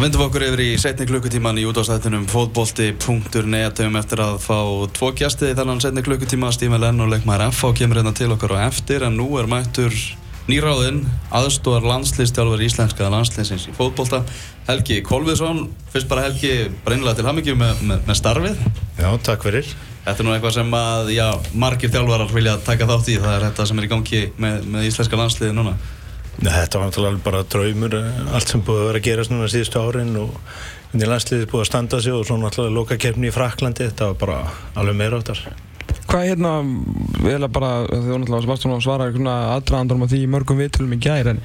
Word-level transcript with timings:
Það 0.00 0.06
vindum 0.06 0.20
við 0.22 0.28
okkur 0.30 0.42
yfir 0.46 0.60
í 0.64 0.66
setni 0.80 1.04
klukkutíman 1.04 1.58
í 1.60 1.64
útváðstættinum 1.68 2.22
fótbolti.net 2.32 3.82
um 3.84 3.98
eftir 4.00 4.22
að 4.24 4.38
fá 4.40 4.56
tvo 4.96 5.10
gæsti 5.12 5.50
í 5.50 5.56
þannan 5.58 5.82
setni 5.84 6.00
klukkutíma. 6.06 6.48
Stíma 6.56 6.78
Lenn 6.80 7.04
og 7.04 7.10
leikmaður 7.12 7.50
F.A. 7.50 7.74
kemur 7.76 8.00
hérna 8.00 8.14
til 8.16 8.30
okkar 8.32 8.54
á 8.56 8.64
eftir 8.70 9.04
en 9.04 9.20
nú 9.20 9.26
er 9.36 9.50
mættur 9.52 9.92
nýráðinn 10.48 11.02
aðstóðar 11.36 11.84
landslýstjálfur 11.90 12.64
íslenska 12.64 13.12
landslýsins 13.12 13.68
í 13.68 13.76
fótbolta 13.76 14.22
Helgi 14.70 15.02
Kolviðsson, 15.04 15.66
fyrst 15.92 16.08
bara 16.08 16.24
Helgi 16.30 16.70
breynilega 16.80 17.20
til 17.20 17.28
hamingjum 17.28 17.60
með, 17.60 17.84
með, 17.92 18.02
með 18.08 18.20
starfið. 18.24 18.66
Já, 18.96 19.08
takk 19.28 19.44
fyrir. 19.50 19.68
Þetta 20.08 20.16
er 20.16 20.30
nú 20.30 20.32
eitthvað 20.38 20.60
sem 20.62 20.76
að, 20.80 21.12
já, 21.12 21.28
margir 21.52 21.92
þjálfarar 21.92 22.32
vilja 22.32 22.56
taka 22.64 22.88
þátt 22.88 23.12
í, 23.12 23.20
það 23.20 23.36
er 23.36 23.50
þetta 23.50 23.68
sem 23.68 23.84
er 23.84 23.90
í 23.90 23.96
gangi 23.98 24.26
með, 24.40 24.62
með 24.64 24.92
íslenska 24.94 25.20
landslýði 25.20 25.60
núna 25.60 25.76
Nei, 26.40 26.52
Þetta 26.54 26.78
var 26.78 26.88
náttúrulega 26.88 27.24
bara 27.24 27.40
draumur 27.52 27.96
eh, 27.98 28.20
allt 28.36 28.52
sem 28.52 28.62
búið 28.64 28.82
að 28.82 28.86
vera 28.90 29.00
að 29.02 29.08
gerast 29.08 29.32
núna 29.32 29.48
síðustu 29.50 29.82
árin 29.82 30.14
og 30.20 30.36
hvernig 30.90 31.10
landsliðið 31.10 31.50
búið 31.50 31.64
að 31.64 31.68
standa 31.68 32.00
sig 32.02 32.14
og 32.14 32.22
svo 32.26 32.38
náttúrulega 32.40 32.76
lokakeppni 32.78 33.28
í 33.30 33.34
Fraklandi 33.34 33.88
þetta 33.90 34.12
var 34.12 34.16
bara 34.22 34.38
alveg 34.80 34.96
meira 34.98 35.20
áttar 35.20 35.42
Hvað 36.10 36.22
er 36.24 36.30
hérna, 36.32 36.52
við 37.22 37.34
erum 37.36 37.52
bara, 37.54 37.70
þið 37.90 38.08
voru 38.08 38.22
náttúrulega 38.22 38.46
Sebastian 38.46 38.74
að 38.74 38.82
svara 38.86 39.10
svona 39.14 39.34
aðdraðandarum 39.56 40.06
á 40.06 40.10
því 40.10 40.22
mörgum 40.30 40.62
viðtölum 40.62 40.96
í 40.96 41.00
gæri 41.02 41.34
en 41.34 41.42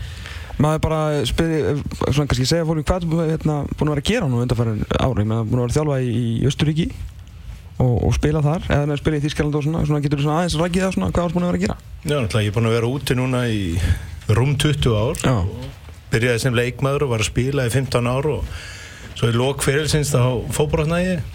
maður 0.61 0.81
bara 0.85 1.01
spyrir, 1.27 1.81
svona 2.05 2.29
kannski 2.31 2.47
segja 2.49 2.65
fólki 2.65 2.85
hvað 2.87 3.05
er 3.25 3.33
hérna, 3.35 3.59
búin 3.75 3.91
að 3.91 3.97
vera 3.97 4.05
að 4.05 4.09
gera 4.09 4.29
nú 4.31 4.41
undanfærin 4.41 4.81
ári, 4.95 5.27
maður 5.27 5.43
er 5.43 5.51
búin 5.51 5.59
að 5.59 5.65
vera 5.65 5.67
að 5.67 5.77
þjálfa 5.77 5.99
í, 6.01 6.15
í 6.15 6.49
Östuríki 6.49 6.87
og, 7.83 7.95
og 8.07 8.15
spila 8.15 8.41
þar, 8.45 8.67
eða 8.71 8.97
spila 9.01 9.19
í 9.19 9.23
Þýskaland 9.25 9.59
og 9.59 9.65
svona, 9.67 9.85
svona 9.89 10.01
getur 10.05 10.21
þú 10.21 10.27
svona 10.29 10.39
aðeins 10.41 10.57
rækið 10.61 10.85
það 10.85 10.95
svona, 10.95 11.11
hvað 11.11 11.27
er 11.27 11.35
búin 11.35 11.45
að 11.45 11.51
vera 11.51 11.59
að 11.59 11.65
gera? 11.65 11.77
Já, 12.05 12.15
náttúrulega 12.15 12.45
ég 12.45 12.51
er 12.53 12.55
búin 12.55 12.69
að 12.69 12.77
vera 12.77 12.91
úti 12.95 13.17
núna 13.19 13.41
í 13.51 13.61
rúm 14.33 14.55
20 14.61 14.95
ár. 14.95 15.19
Já. 15.21 15.35
byrjaði 16.13 16.41
sem 16.45 16.55
leikmaður 16.55 17.05
og 17.05 17.13
var 17.15 17.23
að 17.25 17.29
spila 17.31 17.65
í 17.67 17.73
15 17.73 18.07
ár 18.07 18.29
og 18.31 18.55
svo 19.15 19.29
í 19.31 19.35
lók 19.35 19.63
fyrirlsins 19.63 20.11
þá 20.11 20.21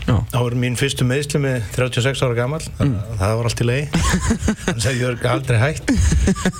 Já. 0.07 0.17
þá 0.33 0.39
var 0.39 0.57
mín 0.63 0.77
fyrstu 0.81 1.07
meðsli 1.09 1.41
með 1.41 1.69
36 1.77 2.23
ára 2.27 2.37
gammal 2.37 2.61
þannig 2.65 2.99
að 3.01 3.23
það 3.23 3.37
var 3.39 3.49
allt 3.51 3.63
í 3.65 3.69
lei 3.69 3.81
hann 4.67 4.83
sagði 4.85 5.01
ég 5.01 5.07
var 5.07 5.31
aldrei 5.35 5.61
hægt 5.63 5.93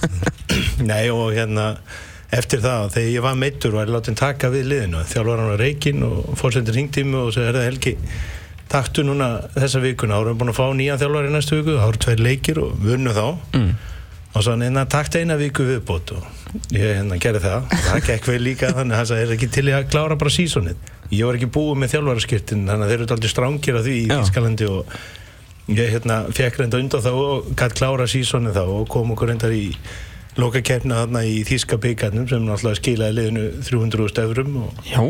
nei 0.91 1.05
og 1.13 1.35
hérna 1.37 1.67
eftir 2.31 2.63
það, 2.63 2.93
þegar 2.95 3.11
ég 3.11 3.25
var 3.27 3.39
meittur 3.39 3.75
var 3.75 3.89
ég 3.89 3.97
látið 3.97 4.21
taka 4.21 4.53
við 4.53 4.69
liðinu, 4.71 5.01
þjálfur 5.11 5.43
hann 5.43 5.55
á 5.55 5.61
reikin 5.61 6.05
og 6.07 6.37
fórsendur 6.39 6.77
hringtími 6.77 7.19
og 7.19 7.33
segði 7.35 7.51
herða 7.51 7.67
Helgi 7.67 7.97
taktu 8.71 9.03
núna 9.03 9.31
þessa 9.57 9.83
vikuna. 9.83 10.15
Þá 10.15 10.21
erum 10.23 10.37
við 10.37 10.41
búin 10.43 10.53
að 10.53 10.59
fá 10.61 10.67
nýja 10.79 10.99
þjálfur 11.01 11.27
í 11.29 11.33
næstu 11.35 11.59
viku 11.59 11.77
þá 11.77 11.87
eru 11.89 12.03
tveir 12.05 12.23
leikir 12.23 12.61
og 12.63 12.77
við 12.79 12.97
unnum 12.99 13.17
þá. 13.17 13.25
Mm. 13.59 13.71
Og 14.31 14.45
svo 14.45 14.55
hann 14.55 14.65
hérna 14.67 14.87
takta 14.91 15.21
eina 15.21 15.37
viku 15.41 15.67
viðbót. 15.67 16.15
Og 16.17 16.73
ég 16.75 16.97
hérna 17.01 17.19
gerði 17.23 17.45
það. 17.47 17.77
Það 17.89 18.09
gekk 18.09 18.31
vel 18.31 18.41
líka 18.45 18.73
þannig 18.77 18.99
að 19.01 19.11
sagði 19.11 19.27
er 19.29 19.37
ekki 19.37 19.51
til 19.57 19.69
að 19.75 19.91
klára 19.93 20.19
bara 20.19 20.35
sísonið 20.35 20.91
ég 21.11 21.27
var 21.27 21.39
ekki 21.39 21.51
búið 21.51 21.81
með 21.83 21.95
þjálfaraskiptin 21.95 22.69
þannig 22.69 22.85
að 22.87 22.93
þeir 22.93 23.03
eru 23.03 23.17
aldrei 23.17 23.33
strángir 23.33 23.79
á 23.79 23.83
því 23.83 23.97
í 23.97 24.05
Já. 24.07 24.15
Þískalandi 24.21 24.69
og 24.71 24.95
ég 25.75 25.93
hérna 25.97 26.19
fekk 26.35 26.61
reynda 26.61 26.81
undan 26.83 27.05
þá 27.05 27.11
og 27.11 27.51
gætt 27.59 27.77
klára 27.79 28.07
sísonið 28.11 28.59
þá 28.59 28.63
og 28.77 28.87
kom 28.91 29.11
okkur 29.15 29.33
reyndar 29.33 29.55
í 29.55 29.65
lokakefna 30.39 31.01
þarna 31.03 31.25
í 31.27 31.41
Þíska 31.49 31.81
byggarnum 31.83 32.29
sem 32.31 32.47
náttúrulega 32.47 32.79
skilaði 32.79 33.17
liðinu 33.19 33.47
300.000 33.67 34.27
eurum 34.29 34.61
og 34.63 34.85
Já, 34.87 35.03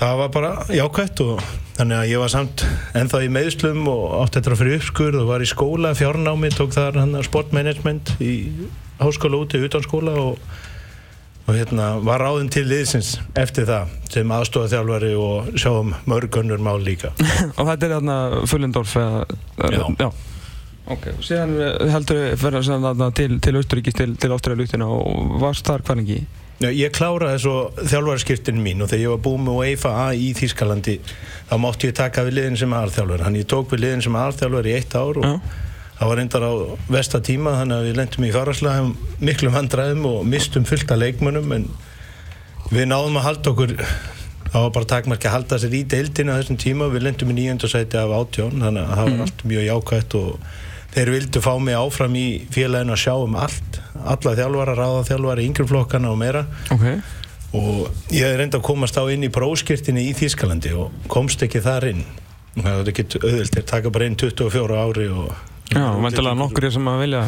það 0.00 0.16
var 0.20 0.30
bara 0.32 0.50
jákvæmt 0.72 1.20
og 1.26 1.42
þannig 1.76 1.98
að 1.98 2.10
ég 2.10 2.22
var 2.22 2.32
samt 2.32 2.64
ennþá 2.96 3.20
í 3.26 3.30
meðslum 3.32 3.84
og 3.90 4.04
átti 4.22 4.40
þetta 4.40 4.56
fyrir 4.60 4.78
uppskurð 4.78 5.20
og 5.22 5.28
var 5.28 5.44
í 5.44 5.48
skóla, 5.50 5.92
fjárnámi, 5.98 6.50
tók 6.56 6.72
þar 6.76 6.98
sportmanagement 7.26 8.14
í 8.24 8.32
háskóla 9.00 9.42
úti, 9.44 9.60
utan 9.64 9.84
skóla 9.84 10.16
og, 10.20 10.40
og 11.46 11.52
hérna 11.56 11.92
var 12.04 12.24
ráðinn 12.24 12.50
til 12.52 12.64
liðsins 12.68 13.18
eftir 13.38 13.68
það 13.68 13.92
sem 14.12 14.34
aðstofa 14.36 14.72
þjálfari 14.72 15.12
og 15.20 15.52
sjáum 15.60 15.94
mörgunnur 16.08 16.64
mál 16.64 16.80
líka 16.84 17.12
og 17.58 17.64
þetta 17.68 17.86
er 17.86 17.96
þarna 17.98 18.18
Fullendorf 18.50 18.96
Já. 18.96 19.84
já. 20.00 20.10
Ok, 20.90 21.10
og 21.12 21.22
síðan 21.22 21.58
heldur 21.92 22.18
við 22.18 22.38
fyrir 22.40 22.64
þarna 22.66 23.10
til, 23.14 23.34
Austuríkis 23.60 23.94
til, 24.00 24.14
Ástriðalugtina 24.32 24.88
og 24.90 25.36
varst 25.42 25.68
þar 25.68 25.84
hvað 25.86 26.00
lengi? 26.00 26.22
Ég 26.60 26.92
kláraði 26.92 27.38
svo 27.40 27.54
þjálfarskiptin 27.88 28.58
mín 28.60 28.82
og 28.84 28.90
þegar 28.90 29.00
ég 29.00 29.12
var 29.14 29.20
búið 29.24 29.44
með 29.46 29.58
UEFA 29.62 29.92
A 29.96 30.06
í 30.12 30.26
Þýskalandi 30.36 30.98
þá 31.48 31.54
mátti 31.62 31.88
ég 31.88 31.96
taka 31.96 32.24
við 32.26 32.36
liðin 32.36 32.58
sem 32.60 32.74
aðalþjálfari. 32.76 33.24
Hann 33.24 33.38
ég 33.40 33.48
tók 33.48 33.72
við 33.72 33.80
liðin 33.86 34.04
sem 34.04 34.18
aðalþjálfari 34.20 34.68
í 34.68 34.74
eitt 34.76 34.92
ár 34.92 35.20
og 35.22 35.24
Já. 35.24 35.32
það 35.96 36.10
var 36.10 36.20
reyndar 36.20 36.44
á 36.44 36.52
vesta 36.98 37.22
tíma 37.24 37.56
þannig 37.62 37.78
að 37.78 37.88
við 37.88 37.98
lendum 38.02 38.28
í 38.28 38.34
faraslæðum 38.36 38.92
miklum 39.24 39.56
vandræðum 39.56 40.06
og 40.12 40.20
mistum 40.28 40.68
fullt 40.68 40.92
af 40.92 41.00
leikmönnum 41.00 41.56
en 41.56 41.66
við 42.68 42.90
náðum 42.92 43.16
að 43.22 43.28
halda 43.30 43.54
okkur 43.54 43.76
það 43.80 44.60
var 44.60 44.72
bara 44.76 44.92
takmarki 44.92 45.30
að 45.30 45.36
halda 45.38 45.62
sér 45.64 45.80
í 45.80 45.84
deildinu 45.96 46.36
á 46.36 46.38
þessum 46.42 46.60
tíma. 46.60 46.92
Við 46.92 47.08
lendum 47.08 47.32
í 47.32 47.40
nýjöndasæti 47.40 48.04
af 48.04 48.12
átjón 48.20 48.60
þannig 48.60 48.84
að 48.84 48.98
það 49.00 49.14
var 49.14 49.24
allt 49.24 49.46
mjög 49.48 49.70
jákvætt 49.70 50.18
og 50.20 50.50
þeir 50.92 51.16
vildu 51.16 51.40
fá 51.40 51.54
mig 51.56 51.80
áfram 51.80 52.20
í 52.20 52.26
félaginu 52.52 52.98
að 52.98 53.06
sjá 53.08 53.14
um 53.16 53.40
allt 53.48 53.79
alla 53.98 54.34
þjálfara, 54.38 54.76
ráða 54.78 55.02
þjálfara, 55.08 55.44
yngreflokkana 55.48 56.10
og 56.12 56.18
meira. 56.20 56.44
Ok, 56.74 56.86
og 57.56 58.12
ég 58.14 58.36
reyndi 58.38 58.58
að 58.58 58.66
komast 58.66 58.98
á 58.98 59.02
inn 59.10 59.26
í 59.26 59.30
próskirtinni 59.32 60.06
í 60.10 60.16
Þýskalandi 60.16 60.74
og 60.78 61.06
komst 61.10 61.42
ekki 61.42 61.62
þar 61.64 61.88
inn. 61.90 62.04
Það 62.54 62.82
er 62.82 62.90
ekki 62.92 63.06
auðvilt 63.20 63.56
þeir 63.56 63.66
taka 63.70 63.92
bara 63.94 64.10
inn 64.10 64.18
24 64.18 64.78
ári 64.78 65.06
og 65.10 65.30
já, 65.70 65.84
vendilega 66.02 66.34
nokkur 66.38 66.66
er 66.66 66.74
sem 66.74 66.90
að 66.90 67.02
vilja 67.04 67.22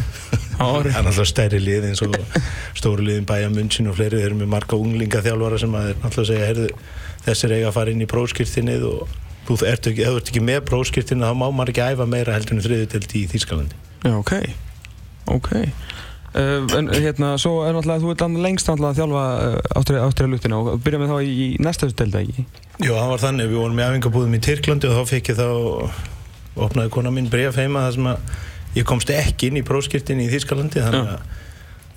á 0.58 0.64
ári. 0.66 0.90
Það 0.90 0.98
er 0.98 1.06
náttúrulega 1.06 1.30
stærri 1.30 1.60
lið 1.62 1.88
eins 1.90 2.02
og 2.06 2.16
stóru 2.78 3.06
liðin 3.06 3.28
bæja 3.28 3.50
munsinn 3.54 3.90
og 3.90 3.98
fleiri. 3.98 4.18
Þeir 4.18 4.30
eru 4.30 4.40
með 4.42 4.52
marga 4.54 4.78
unglinga 4.78 5.24
þjálfara 5.26 5.60
sem 5.62 5.76
að 5.78 5.90
náttúrulega 6.02 6.30
segja 6.30 6.50
heyrðu, 6.50 6.68
þessir 7.26 7.56
eiga 7.56 7.70
að 7.70 7.76
fara 7.78 7.94
inn 7.94 8.02
í 8.02 8.10
próskirtinnið 8.10 8.86
og 8.90 9.16
þú 9.46 9.58
ert 9.70 9.90
ekki, 9.90 10.06
ef 10.06 10.14
þú 10.14 10.22
ert 10.22 10.32
ekki 10.32 10.44
með 10.50 10.60
próskirtinni 10.70 11.26
þá 11.26 11.38
má 11.38 11.48
maður 11.50 11.74
ekki 11.74 11.86
æfa 11.86 12.08
meira 12.10 12.36
heldur 12.36 12.58
en 12.58 12.66
þriðutelt 12.66 13.18
í 13.18 13.24
Þýskalandi. 13.30 13.82
Já, 14.02 14.14
ok, 14.18 14.34
ok 15.30 15.50
en 16.34 16.88
hérna, 16.96 17.34
svo 17.40 17.58
er 17.66 17.74
náttúrulega, 17.76 18.00
þú 18.00 18.12
ert 18.14 18.22
lengst 18.46 18.68
náttúrulega 18.70 18.92
að 18.92 18.98
þjálfa 19.02 20.06
ástriðalugtina 20.06 20.60
og 20.62 20.80
byrja 20.84 21.00
með 21.02 21.12
þá 21.12 21.18
í, 21.26 21.32
í 21.44 21.48
næsta 21.60 21.90
delta, 21.92 22.22
ekki? 22.24 22.44
Jú, 22.86 22.94
það 22.96 23.10
var 23.12 23.22
þannig, 23.26 23.50
við 23.52 23.60
vorum 23.60 23.76
með 23.76 23.90
æfingabúðum 23.90 24.38
í 24.38 24.42
Tyrklandi 24.46 24.88
og 24.88 24.96
þá 24.96 25.12
fekk 25.12 25.28
ég 25.34 25.38
þá 25.42 25.48
opnaði 26.66 26.92
kona 26.92 27.12
mín 27.12 27.28
bref 27.32 27.56
heima 27.60 27.84
þar 27.86 27.94
sem 27.98 28.08
að 28.12 28.34
ég 28.78 28.88
komst 28.88 29.12
ekki 29.12 29.50
inn 29.52 29.60
í 29.60 29.64
próskirtinni 29.68 30.26
í 30.28 30.32
Þýskalandi 30.32 30.82
þannig 30.84 31.14
að 31.16 31.40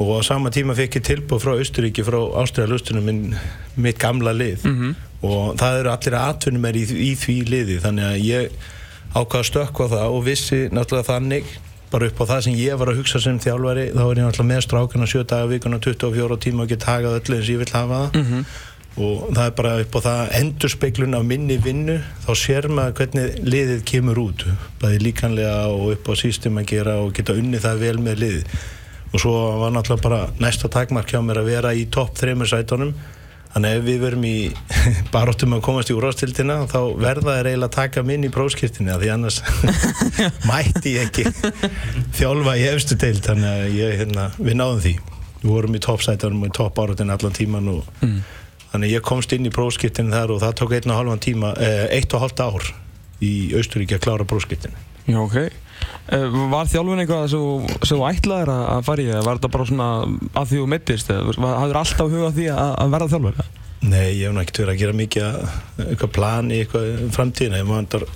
og 0.03 0.09
á 0.11 0.27
sama 0.27 0.49
tíma 0.51 0.73
fekk 0.75 0.97
ég 0.99 1.03
tilbúð 1.07 1.39
frá 1.39 1.53
Austuríki 1.55 2.03
frá 2.03 2.17
Ástriðalustunum 2.41 3.05
mitt 3.79 3.99
gamla 4.01 4.33
lið 4.35 4.65
Mhm. 4.67 4.89
og 5.23 5.55
það 5.55 5.77
eru 5.79 5.91
allir 5.93 6.17
atvinnum 6.19 6.65
er 6.67 6.75
í, 6.75 6.83
í 6.83 7.11
því 7.15 7.35
liði 7.47 7.77
þannig 7.79 8.03
að 8.09 8.25
ég 8.27 8.49
ákvaða 9.15 9.47
stökkva 9.47 9.87
það 9.93 10.15
og 10.17 10.25
vissi 10.27 10.59
náttúrulega 10.75 11.07
þannig 11.13 11.45
bara 11.95 12.11
upp 12.11 12.21
á 12.21 12.25
það 12.33 12.45
sem 12.45 12.55
ég 12.59 12.79
var 12.79 12.91
að 12.91 12.99
hugsa 12.99 13.21
sem 13.23 13.37
þjálfari 13.39 13.89
þá 13.95 14.01
er 14.03 14.19
ég 14.19 14.25
náttúrulega 14.27 14.51
með 14.51 14.63
strákana 14.65 15.05
7 15.07 15.25
daga 15.31 15.49
vikuna 15.51 15.79
24 15.79 16.37
tíma 16.43 16.65
og 16.65 16.71
get 16.73 16.87
hagað 16.89 17.19
öllu 17.21 17.37
eins 17.39 17.51
ég 17.53 17.61
vil 17.61 17.71
hafa 17.71 17.99
það. 18.11 18.17
Mhm. 18.21 18.45
og 18.95 19.23
það 19.35 19.45
er 19.45 19.55
bara 19.59 19.71
upp 19.83 19.95
á 19.95 19.99
það 20.05 20.29
endurspeglun 20.39 21.15
af 21.17 21.23
minni 21.27 21.57
vinnu 21.59 21.97
þá 22.25 22.29
sér 22.39 22.67
maður 22.71 22.93
hvernig 22.99 23.41
liðið 23.43 23.81
kemur 23.91 24.21
út 24.21 24.45
bæði 24.79 25.01
líkanlega 25.03 25.67
og 25.67 25.91
upp 25.95 26.07
á 26.07 26.13
sístum 26.15 26.59
að 26.61 26.69
gera 26.71 26.93
og 27.03 27.11
geta 27.13 27.35
unni 27.35 27.59
það 27.59 27.83
vel 27.83 27.97
með 27.99 28.21
liðið. 28.23 28.45
Og 29.11 29.19
svo 29.19 29.33
var 29.59 29.71
náttúrulega 29.75 30.03
bara 30.03 30.21
næsta 30.39 30.71
takmark 30.71 31.11
hjá 31.11 31.19
mér 31.23 31.41
að 31.43 31.51
vera 31.51 31.73
í 31.75 31.85
topp 31.91 32.15
þreymur 32.19 32.47
sætunum 32.47 32.93
þannig 33.55 33.75
ef 33.79 33.83
við 33.87 33.99
verum 34.03 34.25
í 34.27 34.35
baróttum 35.15 35.55
að 35.57 35.61
komast 35.65 35.89
í 35.91 35.95
úrvastildina 35.95 36.57
þá 36.69 36.79
verða 36.99 37.37
þeir 37.39 37.49
eiginlega 37.51 37.69
að 37.71 37.75
taka 37.79 38.03
minn 38.05 38.27
í 38.27 38.31
próskirtinni 38.35 38.91
af 38.93 38.99
því 39.01 39.11
annars 39.15 39.41
mætti 40.49 40.95
ég 40.97 41.09
ekki 41.09 41.25
þjálfa 42.19 42.55
í 42.59 42.65
efstu 42.73 42.97
deild 42.99 43.23
þannig 43.25 43.51
að 43.51 43.77
ég, 43.79 43.93
hérna, 44.01 44.27
við 44.39 44.57
náðum 44.59 44.81
því 44.85 44.95
við 45.45 45.51
vorum 45.53 45.77
í 45.77 45.81
toppsætunum 45.85 46.43
og 46.45 46.51
í 46.51 46.55
topp 46.57 46.79
áratin 46.83 47.13
allan 47.15 47.35
tíman 47.37 47.71
og 47.77 47.91
Mm. 48.05 48.19
þannig 48.73 48.91
ég 48.97 49.03
komst 49.07 49.31
inn 49.35 49.45
í 49.47 49.51
próskirtinni 49.55 50.11
þar 50.11 50.33
og 50.35 50.41
það 50.43 50.55
tók 50.59 50.73
einn 50.75 50.91
og 50.91 50.97
halvan 50.99 51.21
tíma 51.23 51.53
eh, 51.63 51.85
eitt 51.95 52.11
og 52.17 52.25
hálft 52.25 52.41
ár 52.43 52.65
í 53.23 53.31
Austuríki 53.55 53.95
að 53.95 54.03
klára 54.03 54.25
próskirtinni 54.27 54.75
Já, 55.07 55.19
ok. 55.21 55.37
Uh, 56.05 56.29
var 56.51 56.69
þjálfun 56.69 57.01
eitthvað 57.01 57.35
sem 57.89 58.01
ætlaðir 58.05 58.51
að 58.53 58.63
að 58.75 58.83
fara 58.85 59.01
í 59.03 59.09
eða 59.09 59.25
var 59.25 59.39
þetta 59.39 59.53
bara 59.55 59.67
svona 59.71 59.89
að 60.37 60.51
því 60.51 60.59
þú 60.59 60.65
mittist 60.69 61.11
hafður 61.11 61.79
alltaf 61.81 62.11
huga 62.13 62.31
því 62.35 62.47
að, 62.53 62.71
að 62.83 62.95
verða 62.95 63.11
þjálfur? 63.15 63.53
Nei, 63.85 64.05
ég 64.13 64.23
hef 64.27 64.35
nú 64.35 64.41
ekkert 64.41 64.61
verið 64.61 64.73
að 64.75 64.81
gera 64.81 64.97
mikið 65.01 65.25
að, 65.25 65.57
eitthvað 65.85 66.53
eitthvað 66.59 66.87
í 66.89 67.09
framtíðina 67.15 67.61
ég 67.61 67.69
maður 67.69 68.07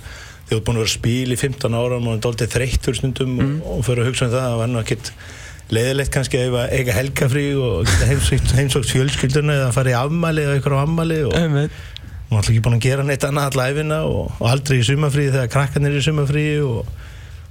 þú 0.50 0.56
ert 0.56 0.64
búin 0.66 0.78
að 0.78 0.82
vera 0.82 0.90
að 0.90 0.96
spila 0.96 1.34
í 1.36 1.40
15 1.40 1.76
ára 1.78 2.00
maður 2.02 2.16
er 2.16 2.24
doldið 2.24 2.54
þreyttur 2.54 2.96
stundum 2.98 3.36
og, 3.38 3.52
og 3.70 3.84
fyrir 3.86 4.02
að 4.02 4.10
hugsa 4.10 4.26
um 4.26 4.32
það. 4.32 4.46
Það 4.46 4.56
var 4.60 4.70
nú 4.72 4.80
ekkert 4.80 5.12
leiðilegt 5.70 6.12
kannski 6.14 6.40
að 6.40 6.48
eiga, 6.48 6.64
eiga 6.74 6.96
helgafrí 6.96 7.44
og 7.62 7.92
heimsókt, 8.08 8.90
fjölskylduna 8.94 9.58
eða 9.60 9.74
fara 9.76 9.92
í 9.92 9.98
afmæli 9.98 10.46
eða 10.46 10.56
eitthvað 10.58 10.82
á 10.82 10.82
afmæli 10.82 11.20
og 11.28 11.36
maður 12.30 12.40
er 12.40 12.50
ekki 12.50 12.64
búin 12.66 12.78
að 12.78 12.86
gera 12.88 13.06
neitt 13.06 13.26
annað 13.26 13.52
alla 13.52 13.68
æfina 13.70 14.00
og, 14.06 14.34
og 14.38 14.50
aldrei 14.50 14.80
í 14.80 14.86
sumafríði 14.86 15.36
þegar 15.36 15.52
krakkarnir 15.54 15.94
er 15.94 16.00
í 16.00 16.04
sumafríði 16.06 16.58
og 16.66 16.90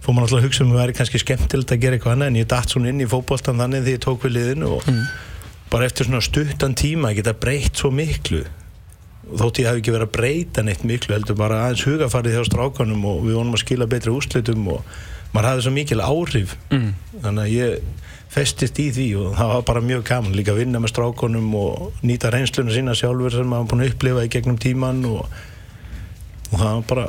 fór 0.03 0.13
maður 0.15 0.25
alltaf 0.29 0.39
að 0.39 0.45
hugsa 0.47 0.63
um 0.63 0.71
að 0.71 0.77
það 0.77 0.83
væri 0.85 0.97
kannski 0.99 1.19
skemmtilegt 1.23 1.73
að 1.75 1.81
gera 1.83 1.97
eitthvað 1.97 2.13
annað 2.15 2.31
en 2.31 2.39
ég 2.39 2.47
datt 2.53 2.71
svona 2.73 2.89
inn 2.93 3.03
í 3.03 3.09
fótboltan 3.11 3.59
þannig 3.61 3.83
því 3.87 3.95
ég 3.97 4.03
tók 4.05 4.23
við 4.25 4.35
liðinu 4.37 4.71
og 4.77 4.89
bara 5.69 5.85
eftir 5.89 6.07
svona 6.07 6.21
stuttan 6.25 6.75
tíma 6.79 7.11
geta 7.17 7.33
breytt 7.37 7.75
svo 7.77 7.91
miklu 7.93 8.43
þótt 9.29 9.59
ég 9.61 9.67
hafi 9.69 9.81
ekki 9.83 9.93
verið 9.93 10.07
að 10.07 10.13
breyta 10.15 10.63
neitt 10.65 10.85
miklu 10.87 11.13
heldur 11.13 11.35
bara 11.37 11.59
aðeins 11.67 11.83
hugafarið 11.85 12.37
hjá 12.39 12.45
strákanum 12.47 13.03
og 13.11 13.19
við 13.27 13.35
vonum 13.37 13.57
að 13.57 13.61
skila 13.65 13.85
betri 13.91 14.13
úrslitum 14.15 14.63
og 14.73 14.93
maður 15.35 15.49
hafði 15.51 15.65
svo 15.67 15.73
mikil 15.75 15.99
áhrif 16.01 16.55
Mm. 16.73 16.87
þannig 17.21 17.43
að 17.43 17.53
ég 17.53 18.07
festist 18.29 18.79
í 18.81 18.87
því 18.93 19.05
og 19.19 19.35
það 19.37 19.51
var 19.53 19.63
bara 19.67 19.81
mjög 19.85 20.03
gaman 20.09 20.33
líka 20.37 20.53
að 20.53 20.59
vinna 20.63 20.79
með 20.81 20.91
strákonum 20.95 21.53
og 21.59 22.01
nýta 22.05 22.29
reynsluna 22.33 22.73
sína 22.73 22.93
sjálfur 22.97 23.33
sem 23.35 23.47
maður 23.49 23.69
búin 23.71 23.83
að 23.85 23.91
upplifa 23.93 24.25
í 24.25 24.31
gegnum 24.33 24.57
tíman 24.61 24.99
og, 25.09 25.23
og 26.51 26.55
það 26.57 26.73
var 26.73 26.83
bara 26.93 27.05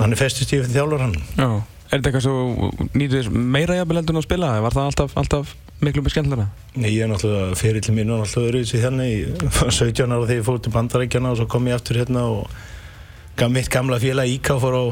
hann 0.00 0.14
er 0.14 0.20
festist 0.20 0.52
í 0.54 0.58
fyrir 0.60 0.74
þjálfur 0.74 1.04
hann 1.06 1.16
Já. 1.38 1.48
Er 1.90 1.98
þetta 1.98 2.10
eitthvað 2.10 2.24
svo 2.26 2.70
þess 2.94 3.30
meira 3.34 3.74
jafnvel 3.80 3.98
heldur 3.98 4.14
en 4.14 4.20
að 4.20 4.26
spila? 4.28 4.50
Var 4.62 4.76
það 4.76 4.88
alltaf, 4.90 5.14
alltaf 5.18 5.54
miklu 5.82 6.04
með 6.04 6.12
skemmtilega? 6.14 6.46
Nei, 6.76 6.90
ég 6.94 7.02
er 7.02 7.10
náttúrulega 7.10 7.56
ferillin 7.58 7.96
mín 7.96 8.12
og 8.14 8.20
náttúrulega 8.22 8.52
öðruvísi 8.52 8.82
hérna 8.84 9.08
ég 9.08 9.42
var 9.58 9.72
17 9.74 10.04
ára 10.14 10.28
þegar 10.28 10.38
ég 10.38 10.46
fór 10.46 10.60
til 10.62 10.74
bandarækjana 10.76 11.32
og 11.32 11.40
svo 11.40 11.48
kom 11.50 11.66
ég 11.70 11.78
aftur 11.80 11.98
hérna 12.02 12.26
og 12.30 13.50
mitt 13.50 13.70
gamla 13.72 13.96
félag 13.98 14.28
Íká 14.36 14.58
fór 14.60 14.76
á 14.76 14.84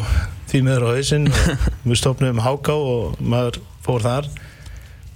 því 0.49 0.63
meður 0.65 0.89
á 0.89 0.97
hausinn 0.97 1.29
og 1.31 1.87
við 1.93 1.99
stopnum 2.01 2.41
Háká 2.43 2.75
og 2.75 3.19
maður 3.21 3.61
fór 3.85 4.03
þar 4.07 4.31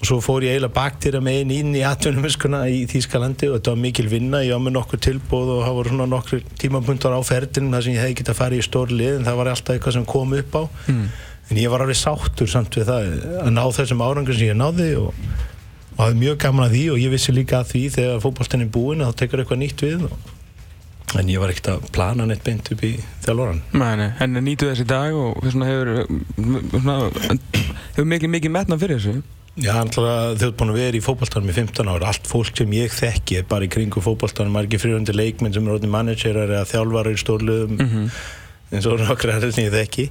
og 0.02 0.06
svo 0.06 0.18
fór 0.22 0.44
ég 0.44 0.56
eiginlega 0.56 0.74
baktýra 0.76 1.20
megin 1.24 1.50
inn 1.54 1.74
í 1.78 1.82
atvinnumöskuna 1.86 2.64
í 2.68 2.82
Þýskalandi 2.90 3.48
og 3.48 3.58
þetta 3.60 3.72
var 3.74 3.82
mikil 3.84 4.08
vinna, 4.10 4.40
ég 4.42 4.50
var 4.56 4.64
með 4.66 4.74
nokkur 4.76 5.00
tilbúð 5.06 5.52
og 5.56 5.60
það 5.64 5.76
voru 5.78 5.92
svona 5.92 6.08
nokkur 6.10 6.40
tímapunktar 6.58 7.14
á 7.14 7.20
ferðinum 7.24 7.74
þar 7.76 7.86
sem 7.86 7.94
ég 7.94 8.02
hefði 8.02 8.16
getað 8.20 8.34
að 8.34 8.40
fara 8.42 8.58
í 8.58 8.64
stór 8.66 8.90
lið 8.92 9.12
en 9.20 9.28
það 9.28 9.38
var 9.40 9.50
alltaf 9.52 9.76
eitthvað 9.76 9.96
sem 9.98 10.08
kom 10.14 10.34
upp 10.42 10.58
á 10.58 10.62
Mm. 10.90 11.06
En 11.52 11.60
ég 11.60 11.72
var 11.72 11.84
alveg 11.84 11.98
sáttur 11.98 12.50
samt 12.50 12.76
við 12.78 12.88
það 12.88 13.08
að 13.44 13.50
ná 13.54 13.64
þessum 13.76 14.04
árangur 14.04 14.36
sem 14.36 14.50
ég 14.50 14.58
náði 14.58 14.92
og, 15.00 15.10
og 15.94 16.00
hafði 16.00 16.20
mjög 16.22 16.38
gaman 16.46 16.66
að 16.66 16.76
því 16.76 16.84
og 16.94 17.02
ég 17.02 17.12
vissi 17.12 17.34
líka 17.34 17.60
að 17.60 17.74
því 17.74 17.82
þegar 17.96 18.22
fótboltin 18.24 18.64
er 18.64 18.72
búin 18.72 19.04
þá 19.04 19.12
tekur 19.22 19.42
eitthvað 19.42 19.60
nýtt 19.62 19.84
við 19.84 20.06
og, 20.08 20.32
en 21.20 21.28
ég 21.32 21.42
var 21.42 21.52
ekkert 21.52 21.70
að 21.74 21.86
plana 21.92 22.26
neitt 22.28 22.42
beint 22.46 22.72
upp 22.72 22.86
í 22.88 22.94
þjálfóran 23.26 23.62
nei, 24.00 24.08
en 24.24 24.40
nýtu 24.40 24.70
þess 24.70 24.84
í 24.84 24.88
dag 24.88 25.20
og 25.20 25.44
svona 25.44 25.68
hefur, 25.68 25.92
svona, 26.72 26.98
hefur 27.92 28.10
mikið, 28.16 28.36
mikið 28.38 28.56
metnað 28.56 28.84
fyrir 28.86 29.00
þessu. 29.02 29.22
Já, 29.60 29.74
alltaf 29.76 30.06
þau 30.40 30.46
ert 30.46 30.54
búin 30.56 30.70
að 30.72 30.78
vera 30.80 30.96
í 30.96 31.02
fótboltanum 31.04 31.50
í 31.52 31.54
15 31.58 31.90
ára, 31.92 32.08
allt 32.08 32.24
fólk 32.24 32.56
sem 32.56 32.70
ég 32.72 32.94
þekki 32.96 33.42
er 33.42 33.50
bara 33.50 33.66
í 33.66 33.72
kringu 33.74 34.00
fótboltanum, 34.00 34.54
margir 34.56 34.80
fyrirhundi 34.80 35.12
leikmenn 35.12 35.52
sem 35.52 35.66
er 35.68 35.74
orðin 35.74 35.92
managerar 35.92 36.48
eða 36.48 36.70
þjálfarar 36.70 37.12
í 37.12 37.20
stórluðum 37.20 37.76
Mm 37.76 38.06
eins 38.72 38.88
og 38.88 39.02
nokkra 39.02 39.36
er 39.36 39.52
sem 39.52 39.66
ég 39.66 39.74
þekki 39.74 40.08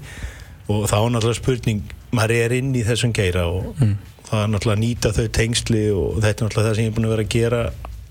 og 0.72 0.88
þá 0.92 0.96
er 1.02 1.14
náttúrulega 1.16 1.40
spurning 1.42 1.82
maður 2.16 2.36
er 2.46 2.56
inn 2.58 2.74
í 2.76 2.84
þessum 2.88 3.14
geira 3.16 3.46
og 3.52 3.72
Mm. 3.82 3.96
það 4.32 4.44
er 4.44 4.52
náttúrulega 4.54 4.78
að 4.78 4.84
nýta 4.86 5.14
þau 5.18 5.28
tengsli 5.38 5.84
og 5.92 6.20
þetta 6.24 6.38
er 6.44 6.48
náttúrulega 6.50 6.68
það 6.70 6.76
sem 6.76 6.86
ég 6.86 6.92
er 6.92 6.96
búin 6.98 7.08
að 7.10 7.16
vera 7.16 7.26
að 7.28 7.34
gera 7.38 7.62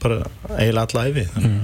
bara 0.00 0.18
eiginlega 0.56 0.86
alla 0.88 1.06
æfi 1.10 1.24
þannig 1.34 1.50
Mm. 1.50 1.62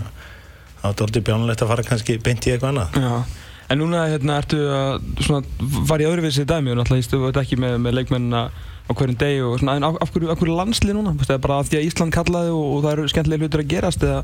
að 0.82 0.86
það 0.86 1.00
er 1.00 1.06
orðið 1.08 1.26
bjánulegt 1.28 1.62
að 1.62 1.68
fara 1.72 1.82
kannski 1.90 2.18
beint 2.22 2.46
í 2.46 2.52
eitthvað 2.54 2.72
annað 2.72 3.02
Já. 3.02 3.24
En 3.68 3.80
núna 3.80 4.04
hérna, 4.06 4.36
ertu 4.38 4.58
að 4.70 5.00
svona, 5.26 5.42
fara 5.88 6.04
í 6.04 6.06
öðruvísi 6.06 6.44
dæmi 6.46 6.70
og 6.70 6.76
náttúrulega 6.78 7.10
þú 7.10 7.18
veit 7.24 7.40
ekki 7.42 7.56
með, 7.58 7.78
með 7.82 7.96
leikmennina 7.98 8.42
á 8.86 8.92
hverjum 8.94 9.16
degi 9.18 9.40
og 9.42 9.56
svona, 9.58 9.74
en 9.80 9.82
af, 9.88 9.96
af 10.04 10.12
hverju, 10.14 10.28
hverju 10.38 10.54
landslið 10.54 10.94
núna? 10.94 11.14
Bara 11.42 11.56
af 11.58 11.66
því 11.66 11.80
að 11.80 11.86
Ísland 11.88 12.14
kallaði 12.14 12.52
og, 12.54 12.66
og 12.76 12.84
það 12.84 12.92
eru 12.92 13.08
skemmtilega 13.10 13.42
hlutir 13.42 13.64
að 13.64 13.72
gerast 13.72 14.04
eða 14.06 14.20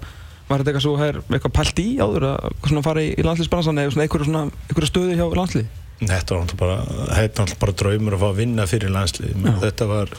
var 0.48 0.62
þetta 0.62 0.70
eitthvað 0.70 0.84
svo 0.86 0.94
eitthvað 1.34 1.54
pælt 1.58 1.82
í 1.82 1.88
áður 1.98 2.26
að 2.30 2.54
svona 2.68 2.82
fara 2.86 3.02
í, 3.02 3.08
í 3.18 3.22
landsliðsbransan 3.26 3.82
eða 3.82 4.04
einhverju 4.06 4.86
stöðu 4.92 5.16
hjá 5.18 5.26
landslið? 5.34 5.66
Þetta 6.02 6.34
var 6.34 6.44
náttúrulega 6.44 6.60
bara, 6.62 7.26
var 7.38 7.56
bara 7.62 7.74
draumur 7.82 8.16
að 8.16 8.22
fá 8.24 8.28
að 8.28 8.40
vinna 8.42 8.68
fyrir 8.70 8.92
landslið 8.94 9.50
þetta 9.62 9.88
var 9.90 10.14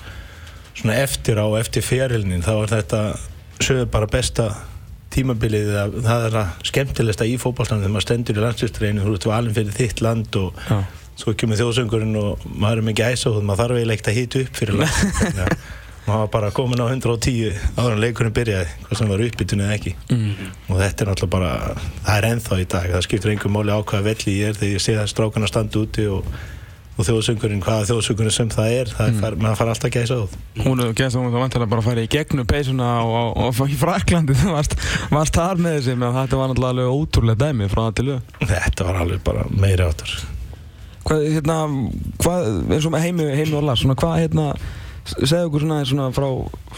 svona 0.73 0.95
eftir 1.03 1.41
á, 1.41 1.47
eftir 1.59 1.85
ferilnin 1.85 2.45
þá 2.45 2.53
var 2.61 2.71
þetta 2.71 3.01
sögur 3.63 3.89
bara 3.93 4.09
besta 4.09 4.47
tímabilið 5.13 5.69
að 5.77 5.95
það 6.07 6.25
er 6.27 6.35
að 6.41 6.65
skemmtilegsta 6.71 7.27
í 7.29 7.37
fótballtanum 7.41 7.83
þegar 7.83 7.93
maður 7.93 8.07
stendur 8.07 8.39
í 8.39 8.43
landsliðstreinu 8.43 9.05
þú 9.05 9.13
ert 9.17 9.27
valin 9.29 9.55
fyrir 9.57 9.77
þitt 9.77 10.01
land 10.01 10.39
og 10.39 10.63
Já. 10.65 10.79
svo 11.21 11.35
kemur 11.37 11.59
þjóðsöngurinn 11.59 12.17
og 12.23 12.47
maður 12.49 12.81
er 12.81 12.87
með 12.87 12.99
gæsa 13.03 13.29
og 13.29 13.43
maður 13.45 13.61
þarf 13.61 13.77
eiginlega 13.77 13.99
ekkert 13.99 14.11
að 14.13 14.19
hýta 14.19 14.43
upp 14.43 14.61
fyrir 14.61 14.79
land 14.81 15.57
maður 16.07 16.23
var 16.23 16.31
bara 16.33 16.51
komin 16.55 16.81
á 16.83 16.87
110 16.91 17.53
áður 17.77 17.93
en 17.95 18.01
leikurinn 18.03 18.35
byrjaði 18.35 18.71
hvað 18.87 18.99
sem 18.99 19.11
var 19.13 19.21
uppbytun 19.27 19.61
eða 19.63 19.77
ekki. 19.77 19.93
Mm. 20.11 20.49
og 20.67 20.81
þetta 20.81 21.05
er 21.05 21.11
náttúrulega 21.11 21.35
bara 21.37 21.51
það 22.03 22.17
er 22.17 22.27
ennþá 22.31 22.57
í 22.59 22.65
dag, 22.73 22.89
það 22.95 23.05
skiptir 23.07 23.31
einhver 23.33 23.53
máli 23.55 23.71
á 23.71 23.79
hvaða 23.79 24.07
velli 24.09 24.35
ég 24.41 24.51
er 24.51 24.59
þegar 24.59 24.75
ég 24.75 24.83
sé 24.83 24.97
það 24.97 25.13
strákana 25.13 25.47
standa 25.47 25.79
úti 25.79 26.07
og, 26.11 26.27
og 26.97 27.07
þjóðsöngurinn 27.07 27.63
hvaða 27.63 27.87
þjóðsöngurinn 27.93 28.35
sem 28.35 28.51
það 28.51 28.75
er, 28.81 28.91
það 28.97 29.07
er 29.13 29.17
far, 29.23 29.39
maður 29.45 29.61
fara 29.61 29.75
alltaf 29.77 29.89
að 29.89 29.95
gæsa 29.95 30.19
á 30.19 30.23
Hún 30.67 30.83
hefur 30.83 30.99
gæst 30.99 31.15
að 31.15 31.23
hún 31.23 31.31
það 31.31 31.45
vantilega 31.45 31.71
bara 31.71 31.85
að 31.85 31.87
fara 31.87 32.03
í 32.03 32.11
gegnum 32.17 32.51
peysuna 32.51 32.91
og, 33.07 33.15
og, 33.47 33.63
og 33.63 33.71
í 33.71 33.79
Fraklandi 33.79 34.35
þú 34.43 34.53
varst, 34.57 34.77
varst 35.13 35.39
þar 35.39 35.63
með 35.63 35.79
þessi 35.79 35.97
menn 36.03 36.19
þetta 36.19 36.41
var 36.41 36.51
náttúrulega 36.51 36.99
ótrúlega 36.99 37.47
dæmi 37.47 37.71
frá 37.71 37.85
það 37.87 37.97
til 38.01 38.07
lög 38.11 38.37
þetta 38.43 38.91
Hvað, 41.03 41.25
hérna, 41.33 41.55
hvað, 42.23 42.45
eins 42.71 42.85
og 42.87 42.93
heimi, 42.95 43.25
heimi 43.35 43.57
og 43.59 43.65
las, 43.67 43.81
svona 43.81 43.97
hvað, 43.99 44.21
hérna, 44.21 44.45
segðu 45.03 45.47
okkur 45.49 45.63
svona, 45.65 45.77
svona 45.85 46.09
frá, 46.15 46.27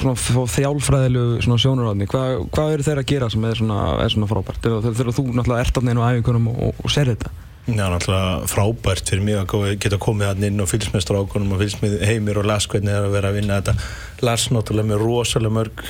frá 0.02 0.44
þjálfræðilegu 0.56 1.58
sjónurvæðni, 1.62 2.08
hvað, 2.10 2.38
hvað 2.56 2.72
eru 2.76 2.86
þeir 2.88 3.02
að 3.02 3.10
gera 3.12 3.30
sem 3.34 3.44
er 3.46 3.60
svona, 3.60 3.80
er 4.04 4.14
svona 4.16 4.30
frábært? 4.32 4.62
Þegar, 4.66 5.12
þú 5.14 5.26
náttúrulega 5.36 5.66
ert 5.68 5.78
af 5.82 5.86
neina 5.86 6.06
á 6.06 6.10
æfingunum 6.16 6.48
og, 6.54 6.62
og, 6.70 6.80
og 6.88 6.94
ser 6.96 7.12
þetta? 7.14 7.34
Já, 7.66 7.86
náttúrulega 7.90 8.50
frábært 8.50 9.10
fyrir 9.14 9.24
mig 9.26 9.38
að 9.42 9.78
geta 9.82 9.98
komið 10.02 10.28
hann 10.32 10.44
inn 10.50 10.62
og 10.66 10.70
fylgst 10.70 10.94
með 10.94 11.06
strákunum 11.06 11.54
og 11.56 11.62
fylgst 11.64 11.80
með 11.86 11.96
heimir 12.06 12.38
og 12.42 12.46
Lars 12.50 12.68
hvernig 12.70 12.92
það 12.94 13.00
er 13.00 13.08
að 13.10 13.16
vera 13.20 13.32
að 13.32 13.40
vinna 13.40 13.62
þetta 13.62 14.26
Lars 14.28 14.50
náttúrulega 14.54 14.90
með 14.92 15.02
rosalega 15.06 15.56
mörg 15.60 15.86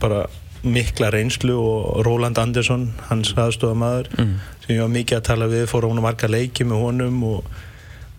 bara 0.00 0.22
mikla 0.60 1.08
reynslu 1.12 1.54
og 1.56 2.00
Róland 2.04 2.36
Andersson, 2.40 2.90
hans 3.08 3.32
aðstofamaður 3.32 4.08
Mm. 4.20 4.32
sem 4.66 4.74
ég 4.76 4.80
var 4.84 4.92
mikið 4.92 5.16
að 5.18 5.26
tala 5.28 5.46
við 5.48 5.66
fór 5.72 5.84
á 5.84 5.90
hún 5.92 6.02
marga 6.04 6.28
leiki 6.28 6.64
með 6.68 6.82
honum 6.84 7.22
og 7.24 7.44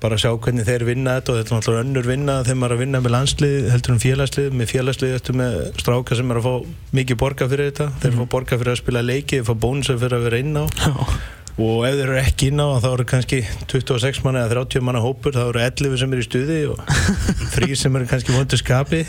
bara 0.01 0.17
sjá 0.17 0.31
hvernig 0.33 0.65
þeir 0.65 0.83
vinna 0.87 1.17
þetta 1.19 1.33
og 1.33 1.37
þetta 1.37 1.51
er 1.51 1.57
náttúrulega 1.59 1.85
önnur 1.85 2.07
vinna 2.09 2.35
þegar 2.45 2.57
maður 2.61 2.71
er 2.71 2.77
að 2.77 2.81
vinna 2.81 3.01
með 3.05 3.13
landslið 3.15 3.67
heldur 3.69 3.93
um 3.93 3.99
félagslið, 4.01 4.47
með 4.57 4.71
félagslið 4.71 5.11
eftir 5.17 5.37
með 5.37 5.59
stráka 5.81 6.17
sem 6.17 6.31
er 6.33 6.39
að 6.41 6.47
fá 6.47 6.55
mikið 6.97 7.19
borga 7.21 7.47
fyrir 7.51 7.69
þetta. 7.69 7.87
Þeir 8.01 8.17
fá 8.17 8.23
borga 8.33 8.57
fyrir 8.61 8.73
að 8.73 8.79
spila 8.81 9.03
leiki, 9.05 9.37
þeir 9.37 9.47
fá 9.51 9.53
bónusa 9.65 9.97
fyrir 10.01 10.17
að 10.17 10.25
vera 10.29 10.41
inn 10.41 10.57
á. 10.57 10.65
Já. 10.81 10.95
og 11.61 11.83
ef 11.85 11.93
þeir 11.99 12.07
eru 12.07 12.17
ekki 12.21 12.47
inn 12.49 12.61
á 12.63 12.67
þá 12.81 12.87
eru 12.95 13.05
kannski 13.11 13.39
26 13.69 14.21
manna 14.25 14.45
eða 14.47 14.55
30 14.63 14.85
manna 14.87 15.01
hópur 15.03 15.35
þá 15.35 15.43
eru 15.51 15.61
11 15.61 15.97
sem 16.01 16.15
eru 16.15 16.23
í 16.23 16.25
stuði 16.25 16.59
og 16.71 16.79
þrýr 17.53 17.77
sem 17.77 17.99
eru 17.99 18.09
kannski 18.09 18.33
vondu 18.33 18.57
skapi. 18.57 19.03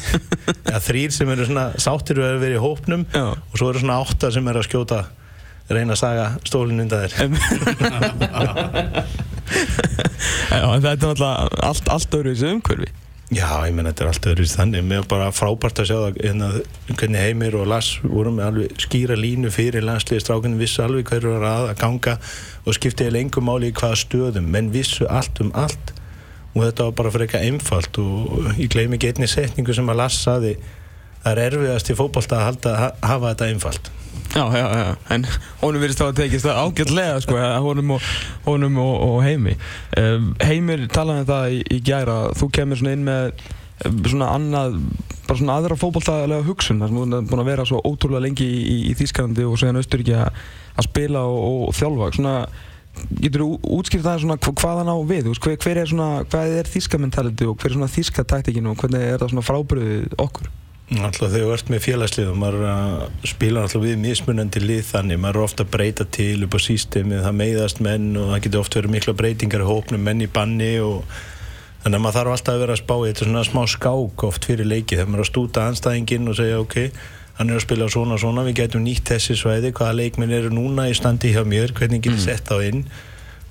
Eða 0.66 0.82
þrýr 0.90 1.14
sem 1.16 1.32
eru 1.32 1.48
svona 1.48 1.66
sáttir 1.80 2.20
við 2.20 2.28
að 2.34 2.42
vera 2.44 2.58
í 2.58 2.64
hópnum 2.66 3.06
Já. 3.14 3.24
og 3.32 3.56
svo 3.56 3.70
eru 3.72 3.80
svona 3.80 4.00
8 4.04 4.34
sem 4.36 4.52
eru 4.52 4.60
að 4.60 4.68
skjóta 4.68 5.00
reyna 5.72 5.94
að 5.94 6.02
saga 6.02 6.26
stólinn 6.44 6.82
undan 6.84 7.06
þér 7.08 7.12
Já, 10.52 10.66
en 10.66 10.82
þetta 10.82 10.92
er 10.92 10.98
náttúrulega 10.98 11.62
allt, 11.68 11.88
allt 11.92 12.18
öðru 12.18 12.32
í 12.32 12.36
þessu 12.36 12.52
umhverfi. 12.56 12.90
Já, 13.32 13.48
ég 13.64 13.72
menn 13.72 13.88
þetta 13.88 14.04
er 14.04 14.10
allt 14.10 14.28
öðru 14.28 14.46
þannig. 14.50 14.84
Mér 14.84 15.00
er 15.00 15.08
bara 15.08 15.30
frábært 15.32 15.80
að 15.80 15.88
sjá 15.88 15.96
það 15.96 16.18
hérna, 16.20 16.50
hvernig 16.90 17.22
Heimir 17.22 17.56
og 17.56 17.70
Lars 17.70 17.94
voru 18.04 18.34
með 18.36 18.50
alveg 18.50 18.84
skýra 18.84 19.16
línu 19.16 19.52
fyrir 19.54 19.86
landsliði 19.86 20.24
strákunni 20.26 20.60
vissu 20.60 20.84
alveg 20.84 21.08
hverju 21.08 21.32
var 21.38 21.48
að, 21.48 21.70
að 21.70 21.80
ganga 21.80 22.18
og 22.66 22.76
skipti 22.76 23.08
eða 23.08 23.22
engum 23.22 23.48
máli 23.48 23.72
í 23.72 23.76
hvaða 23.78 24.02
stöðum. 24.02 24.52
Menn 24.52 24.68
vissu 24.74 25.08
allt 25.08 25.40
um 25.40 25.52
allt 25.56 25.94
og 26.52 26.66
þetta 26.66 26.90
var 26.90 26.94
bara 27.00 27.14
fyrir 27.14 27.28
eitthvað 27.28 27.48
einfalt 27.48 27.98
og 28.02 28.60
ég 28.60 28.70
gleymi 28.72 28.98
ekki 28.98 29.12
einni 29.14 29.30
setningu 29.30 29.74
sem 29.76 29.88
að 29.88 30.00
Lars 30.02 30.20
saði 30.20 30.56
það 31.22 31.32
er 31.32 31.42
erfiðast 31.46 31.92
í 31.92 31.96
fótbolta 31.96 32.38
að 32.38 32.46
halda, 32.50 32.72
ha, 32.76 32.88
hafa 33.14 33.32
þetta 33.32 33.50
einfalt 33.52 33.92
Já, 34.32 34.44
já, 34.56 34.66
já, 34.80 34.92
en 35.12 35.26
honum 35.60 35.82
virðist 35.82 36.00
þá 36.00 36.06
að 36.08 36.14
tekist 36.22 36.46
það 36.46 36.60
ágætlega, 36.62 37.16
sko, 37.20 37.40
honum 37.66 37.90
og, 37.98 38.04
honum 38.46 38.78
og, 38.80 38.94
og 39.10 39.18
heimi. 39.26 39.52
Um, 40.00 40.30
heimir 40.40 40.86
talaði 40.88 41.24
um 41.24 41.28
það 41.28 41.56
í, 41.56 41.58
í 41.76 41.80
gæra, 41.84 42.14
þú 42.40 42.48
kemur 42.56 42.80
svona 42.80 42.94
inn 42.96 43.04
með 43.04 43.42
svona 44.08 44.30
annað, 44.38 44.78
bara 45.26 45.36
svona 45.42 45.56
aðra 45.58 45.76
fótballtæðilega 45.82 46.46
hugsun, 46.48 46.80
þar 46.80 46.92
sem 46.94 47.00
þú 47.02 47.04
er 47.18 47.26
búin 47.28 47.42
að 47.44 47.50
vera 47.50 47.66
svo 47.68 47.80
ótrúlega 47.90 48.24
lengi 48.24 48.46
í, 48.46 48.62
í, 48.62 48.76
í 48.92 48.96
Þýskalandi 49.02 49.44
og 49.50 49.58
segja 49.60 49.82
Östuríki 49.82 50.16
að 50.22 50.86
spila 50.86 51.26
og, 51.28 51.40
og, 51.68 51.76
þjálfa, 51.76 52.08
svona, 52.16 52.34
getur 53.20 53.44
þú 53.44 53.50
útskýrt 53.82 54.06
það 54.06 54.22
svona 54.24 54.38
hva- 54.40 54.54
hvað 54.62 54.80
hann 54.80 54.94
á 54.94 54.98
við, 55.12 55.28
veist, 55.32 55.44
hver, 55.44 55.60
hver 55.66 55.82
er 55.82 55.92
svona, 55.92 56.08
hvað 56.32 56.56
er 56.62 56.72
þýska 56.72 57.02
mentality 57.04 57.50
og 57.50 57.58
hver 57.60 57.72
er 57.74 57.76
svona 57.80 57.92
þýska 57.98 58.24
taktikinn 58.32 58.70
og 58.72 58.80
hvernig 58.80 59.02
er 59.12 59.20
það 59.20 59.34
svona 59.34 59.46
frábriðið 59.50 60.16
okkur? 60.24 60.50
Alltaf 60.90 61.30
þegar 61.32 61.46
þú 61.46 61.52
ert 61.54 61.68
með 61.72 61.84
félagslið 61.86 62.30
og 62.32 62.36
maður 62.36 62.64
að 62.68 63.28
spila 63.30 63.62
alltaf 63.64 63.80
við 63.84 63.94
mismunandi 64.02 64.60
lið 64.60 64.82
þannig, 64.90 65.20
maður 65.22 65.38
er 65.38 65.44
ofta 65.46 65.64
að 65.64 65.70
breyta 65.72 66.04
til 66.12 66.42
upp 66.44 66.56
á 66.58 66.60
sístemið, 66.60 67.22
það 67.24 67.36
meiðast 67.38 67.80
menn 67.86 68.08
og 68.20 68.26
það 68.32 68.42
getur 68.44 68.60
oft 68.60 68.76
verið 68.76 68.92
mikla 68.96 69.14
breytingar 69.16 69.62
í 69.64 69.68
hópnum, 69.70 70.02
menn 70.04 70.20
í 70.20 70.28
banni 70.28 70.72
og 70.84 71.14
þannig 71.84 71.96
að 71.96 72.02
maður 72.04 72.18
þarf 72.18 72.34
alltaf 72.34 72.52
að 72.52 72.60
vera 72.64 72.76
að 72.76 72.82
spá 72.82 72.94
í 72.98 73.06
þetta 73.08 73.28
svona 73.28 73.44
smá 73.48 73.62
skák 73.72 74.24
oft 74.28 74.48
fyrir 74.50 74.68
leiki 74.68 74.98
þegar 74.98 75.08
maður 75.14 75.22
er 75.22 75.24
að 75.24 75.30
stúta 75.30 75.64
anstæðinginn 75.70 76.28
og 76.28 76.36
segja 76.42 76.58
ok, 76.60 76.76
hann 77.38 77.48
er 77.54 77.56
að 77.56 77.64
spila 77.64 77.88
svona 77.94 78.18
svona, 78.20 78.44
við 78.50 78.58
getum 78.60 78.84
nýtt 78.84 79.14
þessi 79.14 79.38
svæði, 79.40 79.72
hvaða 79.78 79.96
leikminn 80.02 80.36
eru 80.36 80.52
núna 80.52 80.90
í 80.92 80.98
standi 80.98 81.32
hjá 81.32 81.40
mér, 81.48 81.72
hvernig 81.78 82.04
getur 82.04 82.20
sett 82.26 82.52
á 82.52 82.60
inn? 82.60 82.84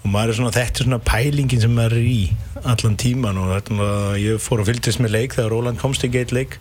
Og 0.02 0.10
maður 0.14 0.32
er 0.34 0.38
svona, 0.38 0.54
þetta 0.54 0.82
er 0.82 0.88
svona 0.88 1.02
pælingin 1.06 1.62
sem 1.62 1.74
maður 1.78 1.98
er 1.98 2.06
í 2.10 2.22
allan 2.70 2.96
tíman 3.02 3.38
og 3.42 3.50
þetta, 3.56 3.74
er 3.74 3.82
svona- 3.82 4.22
ég 4.22 4.40
fór 4.46 4.62
að 4.64 4.70
fylgdist 4.72 5.02
með 5.02 5.12
leik 5.18 5.36
þegar 5.38 5.52
Róland 5.54 5.82
komst 5.82 6.06
í 6.06 6.10
geit 6.14 6.32
leik 6.34 6.56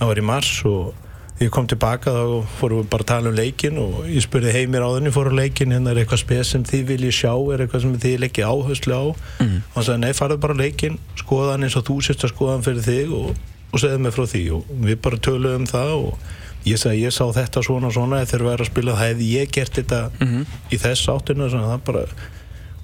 það 0.00 0.10
var 0.10 0.20
í 0.20 0.26
mars 0.26 0.50
og 0.68 1.08
ég 1.40 1.48
kom 1.52 1.68
tilbaka 1.68 2.12
þá 2.12 2.24
fórum 2.58 2.82
við 2.82 2.88
bara 2.92 3.04
að 3.04 3.10
tala 3.10 3.30
um 3.30 3.36
leikin 3.36 3.78
og 3.80 4.00
ég 4.08 4.24
spurði 4.24 4.52
heimir 4.52 4.84
á 4.84 4.92
þenni 4.92 5.12
fór 5.14 5.30
á 5.32 5.34
leikin 5.38 5.72
hérna 5.72 5.94
er 5.94 6.02
eitthvað 6.02 6.20
spes 6.24 6.50
sem 6.52 6.66
þið 6.68 6.82
viljið 6.90 7.14
sjá 7.16 7.32
er 7.32 7.64
eitthvað 7.64 7.84
sem 7.86 7.94
þið 8.02 8.16
leggja 8.24 8.50
áherslu 8.50 8.98
á 8.98 9.04
mm. 9.08 9.54
og 9.70 9.78
hann 9.78 9.86
sagði 9.86 10.02
nei 10.02 10.18
farðu 10.18 10.36
bara 10.42 10.58
leikin 10.58 10.98
skoða 11.16 11.54
hann 11.54 11.64
eins 11.64 11.78
og 11.80 11.86
þú 11.88 11.96
sést 12.04 12.26
að 12.26 12.34
skoða 12.34 12.58
hann 12.58 12.66
fyrir 12.66 12.84
þig 12.84 13.14
og, 13.16 13.40
og 13.72 13.84
segðu 13.84 14.02
mig 14.04 14.16
frá 14.16 14.26
því 14.34 14.44
og 14.58 14.74
við 14.84 15.00
bara 15.06 15.22
töluðum 15.28 15.64
um 15.64 15.70
það 15.70 15.94
og 15.96 16.28
ég 16.68 16.82
sagði 16.82 17.06
ég 17.06 17.16
sá 17.16 17.24
þetta 17.38 17.64
svona 17.64 17.92
svona 17.94 18.20
þegar 18.26 18.44
við 18.44 18.52
erum 18.52 18.66
að 18.66 18.72
spila 18.74 18.98
það 18.98 19.08
hefði 19.08 19.30
ég 19.32 19.56
gert 19.56 19.80
þetta 19.80 20.02
mm 20.10 20.28
-hmm. 20.28 20.58
í 20.68 20.80
þess 20.84 21.08
áttinu 21.08 21.48
það 21.54 21.80
bara, 21.88 22.04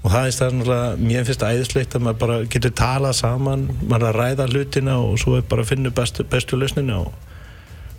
og 0.07 0.13
það 0.15 0.29
er 0.31 0.35
það 0.71 1.01
mér 1.03 1.25
finnst 1.27 1.43
æðislegt 1.43 1.97
að 1.99 2.05
maður 2.07 2.19
bara 2.23 2.41
getur 2.55 2.75
talað 2.79 3.17
saman 3.19 3.65
maður 3.83 4.13
að 4.13 4.19
ræða 4.21 4.51
hlutina 4.53 4.99
og 5.03 5.17
svo 5.19 5.41
bara 5.51 5.67
finna 5.67 5.91
bestu, 5.91 6.27
bestu 6.31 6.59
lausnina 6.61 7.01
og 7.03 7.15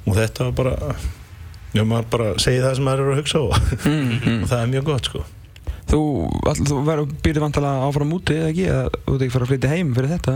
og 0.07 0.15
þetta 0.15 0.47
var 0.47 0.53
bara 0.57 0.93
já 1.75 1.83
maður 1.83 2.11
bara 2.13 2.29
segi 2.39 2.61
það 2.63 2.77
sem 2.77 2.87
maður 2.87 3.03
eru 3.03 3.15
að 3.15 3.19
hugsa 3.21 3.41
á 3.43 3.47
mm, 3.47 4.13
mm. 4.13 4.37
og 4.37 4.53
það 4.53 4.61
er 4.61 4.71
mjög 4.75 4.87
gott 4.93 5.11
sko 5.11 5.25
Þú, 5.87 5.99
þú 6.67 6.77
býrði 7.23 7.39
vantilega 7.39 7.85
áfram 7.87 8.09
úti 8.17 8.35
eða 8.35 8.47
ekki, 8.51 8.63
eða 8.67 8.87
þú 9.05 9.13
ert 9.13 9.21
ekki 9.23 9.33
farið 9.33 9.45
að 9.45 9.51
flytja 9.53 9.69
heim 9.71 9.91
fyrir 9.95 10.11
þetta? 10.11 10.33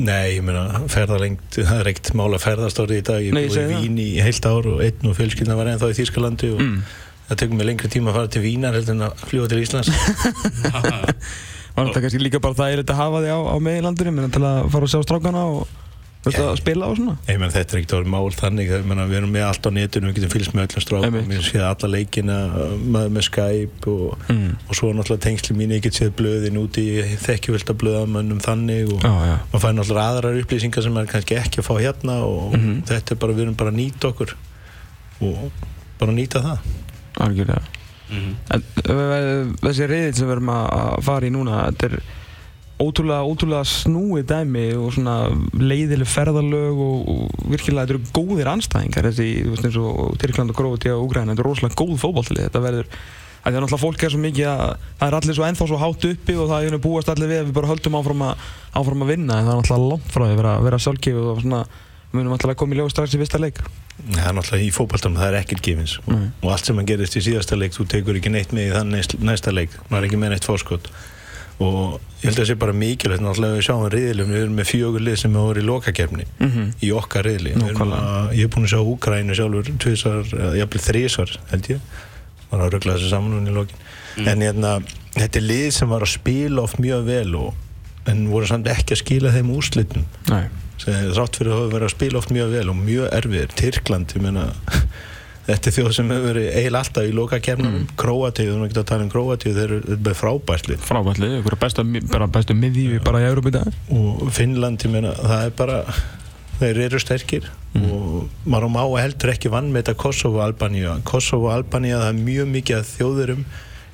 Nei, 0.00 0.26
ég 0.34 0.42
meina 0.44 0.82
ferðalengt, 0.92 1.56
það 1.56 1.78
er 1.78 1.88
ekkert 1.94 2.10
mála 2.20 2.40
ferðastóri 2.40 2.98
í 3.00 3.04
dag, 3.08 3.24
ég 3.24 3.32
búið 3.32 3.56
í 3.62 3.78
Vín 3.80 3.96
í 4.00 4.08
heilt 4.20 4.48
ár 4.48 4.68
og 4.68 4.82
einn 4.84 5.08
og 5.08 5.16
fjölskyldna 5.16 5.56
var 5.56 5.70
ennþá 5.72 5.88
í 5.88 6.04
og 6.52 6.60
mm. 6.60 6.76
Það 7.30 7.42
tekur 7.42 7.60
mig 7.60 7.70
lengri 7.70 7.92
tíma 7.92 8.12
að 8.12 8.18
fara 8.18 8.32
til 8.34 8.44
Vínar 8.44 8.76
heldur 8.76 8.96
en 8.98 9.06
að 9.08 9.26
fljúa 9.30 9.50
til 9.50 9.62
Íslands 9.64 9.92
Var 11.74 11.86
þetta 11.86 12.02
kannski 12.02 12.20
líka 12.20 12.40
bara 12.42 12.58
það 12.58 12.72
er 12.72 12.82
þetta 12.82 12.96
að 12.96 13.04
hafa 13.04 13.20
þig 13.24 13.30
á, 13.30 13.40
á 13.40 13.56
meðlandurinn 13.62 14.34
til 14.34 14.42
að 14.42 14.64
fara 14.74 14.88
og 14.88 14.92
sjá 14.92 15.04
strákana 15.06 15.44
og 15.46 15.78
Þú 16.20 16.28
veist 16.28 16.40
að 16.44 16.58
spila 16.60 16.84
á 16.84 16.92
svona? 16.92 17.12
Ég 17.30 17.38
menn 17.40 17.52
þetta 17.54 17.72
er 17.72 17.78
ekkert 17.80 17.92
árið 17.96 18.08
mál 18.12 18.34
þannig 18.36 18.72
menna, 18.84 19.06
við 19.08 19.18
erum 19.22 19.30
með 19.32 19.44
allt 19.46 19.64
á 19.64 19.70
netinu, 19.72 20.10
við 20.10 20.18
getum 20.18 20.32
fylgst 20.34 20.52
með 20.52 20.66
öllum 20.66 20.82
strákum 20.84 21.30
við 21.30 21.46
séum 21.46 21.64
alla 21.64 21.88
leikina 21.94 22.36
með, 22.76 23.06
með 23.14 23.24
Skype 23.24 23.88
og, 23.94 24.26
mm. 24.26 24.50
og 24.66 24.76
svo 24.76 24.90
náttúrulega 24.92 25.24
tengsli 25.24 25.56
mín, 25.56 25.72
ég 25.72 25.80
get 25.86 25.96
séð 25.96 26.12
blöðin 26.18 26.60
úti 26.60 26.84
þekkjuvölda 27.24 27.76
blöðamönnum 27.80 28.44
þannig 28.44 28.92
og 28.98 29.08
ah, 29.08 29.24
ja. 29.30 29.38
maður 29.46 29.64
fær 29.64 29.74
náttúrulega 29.78 30.12
aðrar 30.12 30.38
upplýsingar 30.42 30.84
sem 30.84 30.96
maður 30.98 31.12
kannski 31.14 31.40
ekki 31.40 31.62
að 31.64 31.68
fá 31.70 31.72
hérna 31.78 32.18
og 32.26 32.52
mm 32.52 32.60
-hmm. 32.66 32.84
þetta 32.92 33.16
er 33.16 33.22
bara, 33.24 33.38
við 33.38 33.46
erum 33.46 33.58
bara 33.64 33.72
að 33.72 33.80
nýta 33.80 34.12
okkur 34.12 34.36
og 35.24 35.66
bara 35.96 36.12
að 36.12 36.18
nýta 36.20 36.44
það 36.44 36.68
Algjörlega 37.26 37.62
mm 38.10 38.22
-hmm. 38.22 39.52
Þessi 39.60 39.90
reyðin 39.90 40.16
sem 40.16 40.26
við 40.26 40.36
erum 40.36 40.54
að 40.54 41.04
fara 41.06 41.26
í 41.26 41.34
núna, 41.34 41.66
þetta 41.70 41.90
er 41.90 42.02
ótrúlega, 42.80 43.24
ótrúlega 43.28 43.64
snúið 43.68 44.26
dæmi 44.30 44.66
og 44.78 44.92
svona 44.94 45.16
leiðileg 45.58 46.08
ferðalög 46.08 46.78
og, 46.80 47.08
og 47.12 47.48
virkilega 47.52 47.86
þetta 47.86 47.96
eru 47.96 48.12
góðir 48.16 48.50
anstæðingar 48.54 49.08
þessi, 49.10 49.28
þú 49.44 49.54
veist 49.54 49.66
eins 49.68 49.80
og 49.80 50.14
Tyrkland 50.20 50.54
og 50.54 50.60
Gróti 50.60 50.92
og 50.94 51.04
Úgræna, 51.08 51.34
þetta 51.34 51.44
er 51.44 51.50
rosalega 51.50 51.80
góð 51.80 51.98
fókbaltilið 52.00 52.48
þetta 52.48 52.64
verður, 52.64 52.88
það 53.42 53.52
er 53.52 53.64
náttúrulega 53.64 53.84
fólk 53.84 54.06
er 54.06 54.14
svo 54.14 54.22
mikið 54.24 54.48
að 54.54 54.64
það 54.86 55.06
er 55.08 55.18
allir 55.20 55.38
svo 55.38 55.46
ennþá 55.48 55.68
svo 55.68 55.82
hátt 55.82 56.08
uppi 56.10 56.38
og 56.40 56.50
það 56.50 56.70
er 56.70 56.80
búast 56.86 57.12
allir 57.12 57.30
við 57.30 57.42
að 57.42 57.46
við 57.50 57.54
bara 57.60 57.72
höldum 57.74 58.00
áfram 58.00 58.26
að, 58.30 58.48
áfram 58.80 59.04
að 59.04 59.12
vinna 59.14 59.38
en 59.38 59.46
það 59.46 59.54
er 59.54 59.60
náttúrulega 59.60 59.92
langt 59.92 60.10
frá 60.14 60.24
því 60.24 60.32
að 60.32 60.42
vera, 60.42 60.56
vera 60.68 60.82
sjálfgefið 60.86 61.30
og 61.34 61.44
svona, 61.44 61.62
við 62.10 62.18
munum 62.18 62.34
náttúrulega 62.34 62.56
að 62.56 62.62
koma 62.64 62.76
í 62.76 62.80
lögu 62.80 62.94
strax 62.94 63.16
í 63.16 63.20
fyrsta 63.20 63.42
leik 63.42 63.62
Það 64.10 64.26
er 64.26 64.36
náttúrulega 64.36 64.66
í 64.66 64.72
fókbaltum, 64.74 65.16
það 65.20 65.28
er 65.28 65.38
ekkert 65.40 65.64
gefins. 65.66 65.96
Og, 66.06 66.26
og 66.42 66.52
allt 66.54 66.68
sem 66.70 66.82
að 66.82 66.90
gerist 66.90 67.16
í 67.16 67.24
síðasta 67.28 67.58
leik, 67.58 67.74
þú 67.76 67.86
tekur 67.92 68.20
ekki 68.20 68.32
neitt 68.32 68.52
með 68.56 68.68
í 68.68 68.74
þann 68.74 69.24
næsta 69.28 69.54
leik, 69.54 69.74
maður 69.88 70.02
er 70.02 70.08
ekki 70.08 70.20
með 70.20 70.34
neitt 70.34 70.48
fórskot 70.48 70.92
og 71.60 72.00
ég 72.22 72.30
held 72.30 72.38
að 72.38 72.38
það 72.38 72.48
sé 72.48 72.56
bara 72.60 72.74
mikilvægt 72.76 73.22
náttúrulega 73.24 73.56
við 73.58 73.64
sjáum 73.66 73.82
riðlum, 73.92 74.30
við 74.32 74.42
erum 74.44 74.54
með 74.56 74.68
fjögur 74.70 75.02
lið 75.04 75.16
sem 75.20 75.34
hefur 75.36 75.50
verið 75.50 75.62
í 75.62 75.68
lokakefni 75.68 76.26
mm 76.28 76.50
-hmm. 76.50 76.70
í 76.80 76.92
okkar 76.96 77.26
riðli. 77.28 77.52
Ég 77.52 78.40
hef 78.40 78.54
búin 78.54 78.64
að 78.64 78.72
sjá 78.72 78.80
Úkrænu 78.80 79.36
sjálfur 79.36 79.68
tviðsvar, 79.84 80.32
jafnveg 80.56 80.86
þrísvar 80.86 81.34
held 81.50 81.70
ég, 81.74 81.80
var 82.50 82.64
að 82.64 82.72
ruggla 82.74 82.96
þessu 82.96 83.10
saman 83.12 83.50
í 83.50 83.52
lokin, 83.52 83.76
mm. 84.16 84.28
en 84.28 84.46
hérna 84.46 84.72
þetta 85.18 85.38
er 85.38 85.46
lið 85.50 85.68
sem 85.76 85.88
var 85.88 86.06
að 86.06 86.14
spila 86.14 86.62
oft 86.64 86.80
mjög 86.80 87.04
vel 87.04 87.34
og, 87.36 87.54
en 88.08 88.26
voru 88.32 88.46
samt 88.48 88.66
ekki 88.66 88.96
að 88.96 89.02
skila 89.04 89.34
þeim 89.36 89.52
úrslitum 89.52 90.04
þrátt 90.86 91.38
fyrir 91.40 91.52
að 91.52 91.58
hafa 91.58 91.72
verið 91.74 91.86
að 91.88 91.94
spila 91.94 92.20
oft 92.20 92.34
mjög 92.34 92.52
vel 92.54 92.66
og 92.72 92.78
mjög 92.80 93.08
erfið, 93.20 93.56
Tyrkland, 93.60 94.14
ég 94.16 94.24
menna 94.24 94.50
Þetta 95.50 95.70
er 95.70 95.74
þjóð 95.74 95.90
sem 95.96 96.10
hefur 96.12 96.26
verið 96.28 96.48
eiginlega 96.50 96.84
alltaf 96.84 97.06
í 97.08 97.12
loka 97.16 97.38
kemnum 97.42 97.72
mm. 97.72 97.86
Kroatíu, 97.98 98.52
þú 98.52 98.66
ekki 98.66 98.78
að 98.78 98.88
tala 98.90 99.06
um 99.06 99.10
Kroatíu 99.10 99.54
þeir 99.56 99.72
eru 99.78 99.96
með 100.04 100.18
frábærslið 100.20 100.84
Frábærslið, 100.86 101.36
ykkur 101.40 101.56
bestu, 101.62 101.84
bestu 102.36 102.56
miðjú 102.58 103.00
bara 103.06 103.22
í 103.22 103.26
Európa 103.30 103.50
í 103.50 103.54
dag 103.56 103.96
og 103.96 104.28
Finnland, 104.36 104.84
ég 104.84 104.92
meina, 104.92 105.14
það 105.16 105.46
er 105.48 105.56
bara 105.58 105.80
þeir 106.60 106.82
eru 106.86 107.02
sterkir 107.02 107.48
mm. 107.72 107.88
og 107.88 108.46
maður 108.52 108.72
má 108.76 108.82
heldur 109.00 109.34
ekki 109.34 109.50
vann 109.50 109.72
með 109.72 109.88
þetta 109.88 109.98
Kosovo-Albaníu 110.04 110.94
Kosovo-Albaníu, 111.08 111.96
það 111.96 112.12
er 112.12 112.24
mjög 112.30 112.54
mikið 112.54 112.78
að 112.78 112.88
þjóðurum 112.94 113.44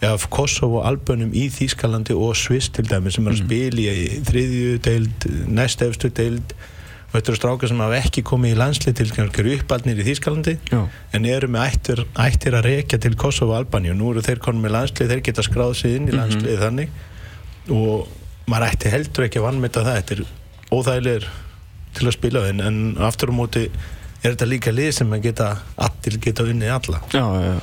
af 0.06 0.26
Kosovo-Albönum 0.34 1.30
í 1.32 1.46
Þýskalandi 1.54 2.14
og 2.20 2.34
Sviss 2.36 2.68
til 2.74 2.84
dæmi 2.84 3.14
sem 3.14 3.24
er 3.24 3.32
að 3.32 3.38
mm. 3.38 3.46
spila 3.46 3.94
í 3.96 4.24
þriðju 4.28 4.80
deild, 4.84 5.28
næstefstu 5.56 6.10
deild 6.12 6.52
og 6.52 6.72
þetta 7.16 7.32
eru 7.32 7.40
strákar 7.40 7.70
sem 7.70 7.80
hafa 7.82 7.98
ekki 8.00 8.22
komið 8.26 8.54
í 8.54 8.58
landslið 8.60 8.96
til 8.98 9.08
kannski 9.16 9.56
uppaldnir 9.56 10.00
í 10.02 10.06
Þýskalandi 10.06 10.54
Já. 10.70 10.80
en 11.16 11.28
eru 11.30 11.48
með 11.52 11.66
ættir, 11.70 12.04
ættir 12.26 12.56
að 12.58 12.68
reykja 12.70 13.00
til 13.02 13.16
Kosovo 13.18 13.54
og 13.54 13.60
Albani 13.60 13.92
og 13.92 13.98
nú 14.00 14.12
eru 14.12 14.24
þeir 14.26 14.42
konið 14.44 14.66
með 14.66 14.74
landslið 14.76 15.12
þeir 15.12 15.24
geta 15.28 15.44
skráð 15.46 15.74
sig 15.80 15.96
inn 15.96 16.08
í 16.08 16.12
mhm. 16.12 16.20
landslið 16.20 16.52
mm 16.52 16.56
-hmm. 16.56 16.64
þannig 16.64 16.88
og 17.76 18.08
maður 18.46 18.68
ætti 18.70 18.92
heldur 18.92 19.26
ekki 19.26 19.40
að 19.40 19.46
vannmynda 19.48 19.84
það 19.86 19.98
þetta 20.00 20.14
er 20.14 20.24
óþægilegur 20.70 21.28
til 21.96 22.06
að 22.06 22.16
spila 22.16 22.48
en, 22.48 22.60
en 22.60 22.78
aftur 23.08 23.30
á 23.30 23.32
um 23.32 23.40
móti 23.40 23.64
er 24.22 24.34
þetta 24.34 24.50
líka 24.50 24.74
lið 24.74 24.92
sem 24.98 25.12
að 25.12 25.24
geta 25.28 25.48
allir 25.76 26.18
geta 26.22 26.46
unnið 26.46 26.74
alla 26.76 27.00
Já, 27.14 27.24
já, 27.46 27.56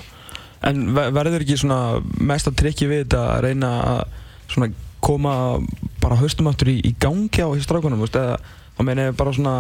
En 0.63 0.93
verður 0.95 1.43
ekki 1.43 1.57
svona 1.60 2.00
mest 2.24 2.48
að 2.48 2.55
trekki 2.62 2.88
við 2.88 3.03
þetta 3.03 3.24
að 3.33 3.41
reyna 3.43 3.72
að 3.83 4.75
koma 5.03 5.33
bara 6.00 6.15
höstum 6.15 6.48
aftur 6.48 6.72
í, 6.72 6.77
í 6.79 6.93
gangi 6.95 7.43
á 7.43 7.51
strákunum 7.60 8.05
eða 8.05 8.38
þá 8.77 8.82
meina 8.88 9.10
ég 9.10 9.20
bara 9.20 9.36
svona 9.36 9.56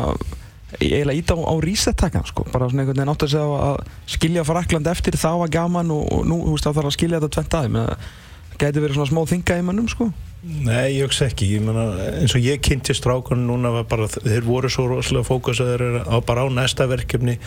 eiginlega 0.79 1.19
ít 1.19 1.31
á, 1.33 1.37
á 1.37 1.53
reset-takkan 1.61 2.25
sko. 2.25 2.47
bara 2.51 2.69
svona 2.69 2.83
einhvern 2.83 2.97
veginn 2.97 3.13
átt 3.13 3.25
að 3.27 3.33
segja 3.35 3.63
að 3.69 3.95
skilja 4.15 4.45
Frakland 4.47 4.89
eftir 4.89 5.17
það 5.21 5.41
var 5.43 5.53
gaman 5.53 5.93
og, 5.93 6.05
og 6.09 6.27
nú 6.29 6.39
þú 6.47 6.55
veist 6.55 6.67
þá 6.67 6.71
þarf 6.73 6.89
að 6.89 6.95
skilja 6.97 7.19
þetta 7.21 7.35
tvent 7.37 7.57
aðeins 7.59 7.81
það 7.83 8.21
gæti 8.61 8.83
verið 8.83 8.97
svona 8.99 9.09
smá 9.09 9.21
þinga 9.29 9.59
í 9.59 9.65
mannum 9.65 9.89
sko. 9.91 10.07
Nei, 10.43 10.97
ég 10.97 11.07
hugsa 11.07 11.27
ekki, 11.29 11.49
ég 11.55 11.63
menna 11.63 11.85
eins 12.19 12.33
og 12.35 12.43
ég 12.43 12.63
kynnti 12.63 12.95
strákunum 12.97 13.47
núna 13.47 13.71
var 13.77 13.85
bara, 13.89 14.09
þeir 14.11 14.43
voru 14.47 14.71
svo 14.71 14.89
rosalega 14.91 15.27
fókusaður 15.29 16.03
á 16.03 16.17
bara 16.25 16.43
á 16.43 16.47
næsta 16.51 16.87
verkefni. 16.91 17.37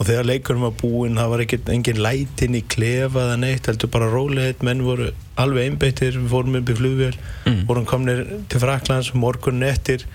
Og 0.00 0.08
þegar 0.08 0.26
leikunum 0.26 0.64
var 0.66 0.72
búinn 0.80 1.18
það 1.20 1.30
var 1.30 1.42
ekki 1.44 1.58
engin 1.70 2.00
lætin 2.02 2.56
í 2.58 2.62
klefa 2.74 3.26
eða 3.26 3.36
neitt, 3.38 3.68
heldur 3.70 3.92
bara 3.92 4.08
róleitt 4.10 4.64
menn 4.66 4.82
voru 4.82 5.10
alveg 5.38 5.68
einbeittir, 5.68 6.16
við 6.18 6.32
fórum 6.32 6.58
upp 6.58 6.72
í 6.72 6.76
flugvél 6.78 7.12
mm. 7.46 7.60
vorum 7.68 7.86
komnir 7.86 8.24
til 8.50 8.62
Fraklands 8.64 9.12
morgunin 9.14 9.68
eftir 9.68 10.06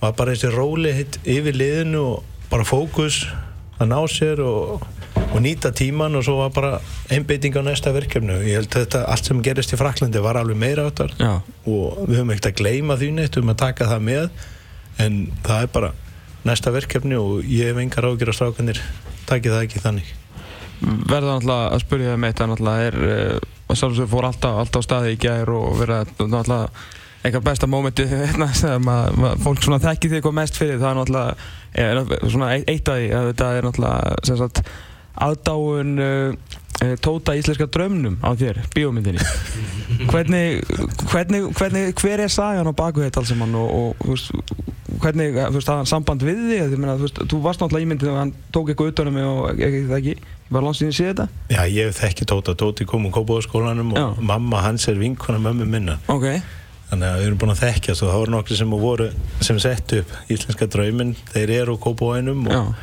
var 0.00 0.14
bara 0.18 0.34
þessi 0.34 0.52
róli 0.54 0.94
hitt 0.94 1.18
yfir 1.26 1.56
liðinu 1.58 2.02
og 2.04 2.48
bara 2.52 2.66
fókus 2.66 3.24
að 3.78 3.90
ná 3.92 3.98
sér 4.10 4.42
og, 4.42 4.84
og 5.28 5.38
nýta 5.42 5.70
tíman 5.74 6.18
og 6.18 6.24
svo 6.26 6.38
var 6.40 6.52
bara 6.54 6.72
einbeiting 7.14 7.54
á 7.58 7.62
næsta 7.66 7.92
verkefnu 7.94 8.40
ég 8.46 8.58
held 8.58 8.70
að 8.72 8.84
þetta, 8.84 9.02
allt 9.12 9.30
sem 9.30 9.42
gerist 9.44 9.74
í 9.74 9.78
Fraklandi 9.78 10.22
var 10.22 10.38
alveg 10.40 10.58
meira 10.58 10.88
áttar. 10.90 11.14
Já. 11.18 11.40
og 11.66 12.04
við 12.06 12.20
höfum 12.20 12.32
ekkert 12.34 12.50
að 12.52 12.60
gleima 12.62 12.98
því 12.98 13.10
neitt, 13.14 13.34
við 13.34 13.42
höfum 13.42 13.54
að 13.54 13.60
taka 13.64 13.90
það 13.90 14.06
með. 14.08 14.30
En 14.98 15.18
það 15.46 15.62
er 15.62 15.74
bara 15.74 15.92
næsta 16.48 16.72
verkefni 16.74 17.18
og 17.18 17.44
ég 17.46 17.70
hef 17.70 17.82
engar 17.82 18.08
ágjör 18.08 18.32
að 18.32 18.38
strákanir 18.38 18.82
taki 19.28 19.52
það 19.52 19.66
ekki 19.66 19.84
þannig. 19.84 20.14
Verða 20.78 21.36
náttúrulega 21.36 21.70
að 21.74 21.82
spyrja 21.84 22.12
það 22.12 22.20
með 22.22 22.32
þetta 22.32 22.48
náttúrulega 22.52 22.88
er 22.88 22.98
að 23.68 23.78
sjálfsögur 23.78 24.10
fór 24.12 24.28
alltaf, 24.30 24.60
alltaf 24.62 24.86
staði 24.86 25.14
í 25.14 25.20
gæðir 25.20 25.52
og 25.54 25.78
verða 25.78 26.00
náttúrulega 26.08 26.70
eitthvað 27.22 27.46
besta 27.48 27.70
mómenti 27.70 28.06
hérna, 28.12 28.50
sem 28.56 28.92
að 28.92 29.22
fólk 29.44 29.64
svona 29.64 29.80
þekkir 29.82 30.12
því 30.12 30.20
eitthvað 30.20 30.38
mest 30.40 30.60
fyrir 30.60 30.78
það 30.82 30.90
er 30.90 31.00
náttúrulega 31.00 31.34
er 31.78 32.30
svona 32.30 32.52
eitt 32.58 32.88
af 32.88 33.00
því 33.00 33.10
að 33.18 33.28
þetta 33.32 33.50
er 33.56 33.68
náttúrulega 33.68 34.22
sem 34.28 34.40
sagt 34.40 34.62
aðdáun 35.18 35.98
uh, 35.98 36.56
tóta 37.02 37.34
íslenska 37.34 37.66
draumnum 37.74 38.20
á 38.22 38.30
þér, 38.38 38.60
bíómyndinni. 38.70 39.18
Hvernig, 40.12 40.62
hvernig, 41.10 41.48
hvernig 41.58 41.94
hver 41.98 42.22
er 42.22 42.30
sagan 42.30 42.70
á 42.70 42.72
baku 42.76 43.02
þetta 43.02 43.18
alls 43.18 43.32
saman 43.32 43.56
og, 43.58 43.96
og 43.98 44.68
hvernig, 45.02 45.34
veist, 45.34 45.66
það 45.66 45.82
er 45.82 45.88
samband 45.90 46.22
við 46.22 46.38
því 46.44 46.58
þú, 46.70 46.78
meina, 46.78 46.94
þú 47.00 47.06
veist, 47.06 47.18
þú 47.32 47.40
varst 47.42 47.62
náttúrulega 47.62 47.88
ímyndið 47.88 48.12
og 48.12 48.18
hann 48.20 48.32
tók 48.54 48.70
eitthvað 48.70 48.92
utan 48.92 49.10
um 49.10 49.18
mig 49.18 49.26
og 49.26 49.62
ekki 49.66 49.82
það 49.88 49.98
ekki 49.98 50.14
var 50.54 50.64
landstíðin 50.64 50.96
séð 50.96 51.10
þetta? 51.10 51.26
Já, 51.52 51.60
ég 51.72 51.92
þekki 51.98 52.28
Tóta, 52.30 52.54
Tóti 52.58 52.86
kom 52.88 53.08
á 53.10 53.38
skólanum 53.44 53.92
og 53.98 54.22
mamma 54.22 54.62
hans 54.64 54.86
er 54.88 55.00
vinkona 55.00 55.42
mömmu 55.42 55.66
minna 55.68 55.98
ok 56.06 56.28
þannig 56.90 57.08
að 57.08 57.18
við 57.18 57.26
erum 57.28 57.40
búin 57.42 57.54
að 57.54 57.62
þekkja 57.62 57.94
og 57.94 58.00
það 58.00 58.18
voru 58.18 58.34
nokkri 58.34 58.58
sem 58.58 58.76
voru 58.82 59.08
sem 59.44 59.58
sett 59.62 59.96
upp 59.98 60.14
íslenska 60.32 60.68
drauminn, 60.72 61.16
þeir 61.34 61.54
eru 61.60 61.76
á 61.76 61.82
kópóinum 61.84 62.46
og, 62.48 62.74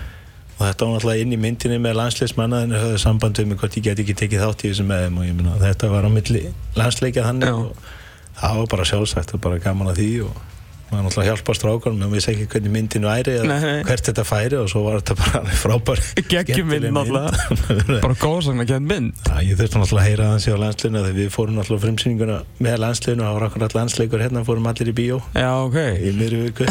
og 0.56 0.62
þetta 0.62 0.88
var 0.88 0.96
náttúrulega 0.96 1.26
inn 1.26 1.36
í 1.36 1.42
myndinni 1.42 1.80
með 1.82 1.98
landsleismanna 2.00 2.64
en 2.66 2.76
það 2.76 2.86
höfðu 2.86 3.04
samband 3.06 3.42
um 3.44 3.56
hvort 3.56 3.78
ég 3.80 3.88
get 3.90 4.04
ekki 4.06 4.18
tekið 4.22 4.46
þátt 4.46 4.66
í 4.66 4.72
þessum 4.74 4.92
meðum 4.94 5.22
og 5.22 5.30
ég 5.30 5.38
minna 5.38 5.62
þetta 5.62 5.92
var 5.94 6.06
á 6.06 6.12
milli 6.14 6.44
landsleika 6.78 7.26
þannig 7.26 7.50
Já. 7.50 7.56
og 7.56 7.96
það 8.42 8.60
var 8.62 8.70
bara 8.76 8.90
sjálfsagt 8.92 9.36
og 9.36 9.44
bara 9.48 9.64
gaman 9.64 9.92
að 9.92 10.04
því 10.04 10.12
og 10.28 10.44
maður 10.92 11.06
náttúrulega 11.08 11.32
hjálpa 11.32 11.56
strákunum 11.58 12.04
en 12.06 12.12
við 12.12 12.20
vissi 12.20 12.32
ekki 12.34 12.46
hvernig 12.54 12.74
myndin 12.76 13.08
væri 13.08 13.34
eða 13.40 13.48
Nei, 13.50 13.58
nei. 13.66 13.80
hvert 13.88 14.10
þetta 14.10 14.26
færi 14.28 14.58
og 14.60 14.68
svo 14.72 14.84
var 14.86 15.00
þetta 15.02 15.16
bara 15.22 15.56
frábær 15.62 16.02
Geggjum 16.30 16.70
mynd 16.72 16.88
náttúrulega. 16.96 18.00
Bara 18.06 18.18
góðsagna 18.22 18.66
kent 18.70 18.90
mynd. 18.90 19.20
Já, 19.26 19.36
ég 19.46 19.60
þurfti 19.60 19.82
náttúrulega 19.82 20.04
að 20.04 20.10
heyra 20.10 20.30
þannig 20.32 20.56
á 20.56 20.64
landsliðinu 20.66 21.04
þegar 21.06 21.18
við 21.20 21.30
fórum 21.36 21.60
náttúrulega 21.60 21.82
á 21.82 21.86
frumsýninguna 21.86 22.38
með 22.66 22.78
landsliðinu 22.86 23.24
og 23.24 23.28
það 23.30 23.38
var 23.40 23.48
akkurat 23.50 23.78
landsleikur 23.80 24.26
hérna 24.26 24.46
fórum 24.48 24.70
allir 24.72 24.92
í 24.92 24.96
bíó. 25.02 25.20
Já, 25.36 25.50
ok. 25.66 25.80
Í 26.06 26.14
miðri 26.20 26.42
viku. 26.48 26.68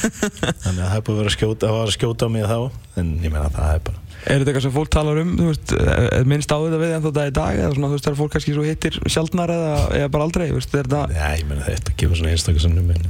Þannig 0.64 0.84
að 0.84 0.90
það 0.90 0.96
er 1.00 1.04
búið 1.06 1.16
að 1.16 1.20
vera 1.20 1.32
að 1.32 1.36
skjóta, 1.36 1.70
að 1.70 1.82
að 1.84 1.96
skjóta 1.98 2.28
á 2.28 2.34
mig 2.34 2.48
þá 2.50 2.58
en 3.00 3.12
ég 3.24 3.32
meina 3.32 3.50
það 3.54 3.74
er 3.76 3.84
bara 3.90 4.09
Er 4.26 4.42
þetta 4.42 4.50
eitthvað 4.50 4.64
sem 4.66 4.74
fólk 4.74 4.90
talar 4.92 5.20
um, 5.22 5.30
þú 5.38 5.46
veist, 5.48 5.72
er 5.80 6.26
minnst 6.28 6.52
á 6.52 6.58
þetta 6.60 6.80
við 6.82 6.90
en 6.96 7.04
þetta 7.06 7.26
í 7.30 7.34
dag 7.40 7.60
eða 7.62 7.70
svona, 7.76 7.88
þú 7.88 7.96
veist, 7.96 8.08
er 8.10 8.18
fólk 8.18 8.32
kannski 8.34 8.52
svo 8.56 8.64
hittir 8.66 8.98
sjaldnar 9.08 9.52
eða, 9.54 9.70
eða 10.00 10.10
bara 10.12 10.26
aldrei, 10.28 10.46
þú 10.50 10.58
veist, 10.58 10.74
er 10.76 10.90
þetta 10.90 11.16
Já, 11.16 11.26
ég 11.40 11.46
meina 11.48 11.64
þetta 11.70 11.94
kemur 12.02 12.20
svona 12.20 12.34
einstaklega 12.34 12.64
sinnum 12.66 12.92
en 12.96 13.08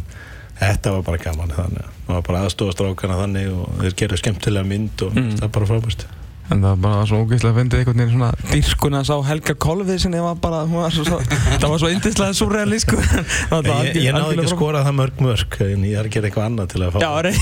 þetta 0.60 0.92
var 0.94 1.02
bara 1.08 1.18
gaman 1.24 1.52
þannig. 1.56 1.84
Að 1.88 2.06
það 2.06 2.14
var 2.18 2.24
bara 2.30 2.40
aðstofa 2.46 2.74
strákana 2.76 3.18
þannig 3.24 3.46
og 3.56 3.78
þeir 3.80 3.94
gerðu 4.04 4.18
skemmtilega 4.20 4.68
mynd 4.70 5.04
og 5.06 5.14
Mm. 5.16 5.30
það 5.40 5.46
er 5.48 5.54
bara 5.58 5.68
frábært 5.72 6.06
En 6.50 6.58
það 6.58 6.72
var 6.72 6.78
bara 6.82 7.02
svo 7.06 7.18
ógeðslega 7.22 7.52
að 7.52 7.58
fyndið 7.60 7.80
einhvern 7.80 8.00
veginn 8.00 8.14
svona 8.16 8.30
dýrkuna 8.50 9.00
sá 9.06 9.12
Helga 9.28 9.54
Kolvið 9.62 9.98
sinni 10.02 10.22
var 10.24 10.38
bara, 10.42 10.62
var 10.66 10.94
svo, 10.94 11.04
svo, 11.06 11.18
það 11.22 11.66
var 11.70 11.82
svo 11.82 11.90
yndislega 11.94 12.34
surrealist 12.34 12.88
sko. 12.88 12.98
Það 13.52 13.68
var 13.68 13.86
Ég, 13.86 13.98
ég 14.02 14.16
náði 14.16 14.34
ekki 14.34 14.46
að 14.48 14.54
skora 14.54 14.80
það 14.86 14.96
mörg 14.98 15.22
mörg 15.22 15.58
en 15.66 15.84
ég 15.86 15.94
er 16.00 16.08
að 16.08 16.16
gera 16.16 16.30
eitthvað 16.30 16.48
annað 16.48 16.72
til 16.72 16.82
að 16.82 16.90
fá 16.90 16.98
Já, 17.04 17.10
reynd 17.26 17.38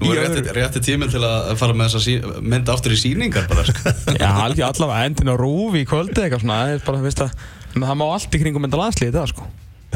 nú 0.00 0.10
er 0.10 0.20
rétti, 0.24 0.44
rétti 0.58 0.84
tíminn 0.88 1.14
til 1.14 1.22
að 1.26 1.54
fara 1.62 1.78
með 1.78 1.86
þessa 1.92 2.02
sí, 2.08 2.16
mynd 2.42 2.74
aftur 2.74 2.96
í 2.96 3.00
síningar 3.00 3.46
bara 3.50 3.66
sko. 3.70 3.94
Já, 4.16 4.28
alveg 4.48 4.66
allavega 4.66 5.06
endin 5.12 5.30
á 5.30 5.34
rúfi 5.38 5.84
í 5.84 5.88
kvöldi 5.88 6.26
eitthvað 6.26 6.42
svona, 6.42 6.58
það 6.58 6.74
er 6.74 6.84
bara, 6.90 7.30
það 7.78 7.96
má 8.02 8.06
allt 8.10 8.34
í 8.34 8.42
kringum 8.42 8.66
enda 8.66 8.82
landslið 8.82 9.14
það 9.20 9.32
sko. 9.34 9.48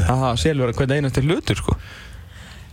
Það 0.05 0.27
selur 0.41 0.75
hvernig 0.75 1.03
einasti 1.03 1.27
hlutur 1.27 1.59
sko 1.59 1.79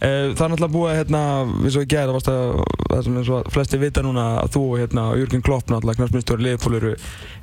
Það 0.03 0.41
er 0.43 0.51
náttúrulega 0.51 0.75
búið 0.75 0.97
hérna, 0.99 1.19
við 1.63 1.75
svo 1.77 1.83
í 1.85 1.87
gæði, 1.87 2.07
það 2.09 2.17
varst 2.17 2.31
að, 2.33 2.57
það 2.91 3.03
sem 3.07 3.19
eins 3.21 3.29
og 3.31 3.51
flesti 3.55 3.79
vita 3.79 4.03
núna 4.03 4.25
að 4.41 4.49
þú 4.57 4.63
og 4.65 4.81
hérna, 4.81 5.03
Jörgen 5.21 5.45
Klopp, 5.47 5.69
náttúrulega, 5.71 5.99
knastmyndstöður 6.01 6.43
Leifpól 6.43 6.73
eru, 6.75 6.91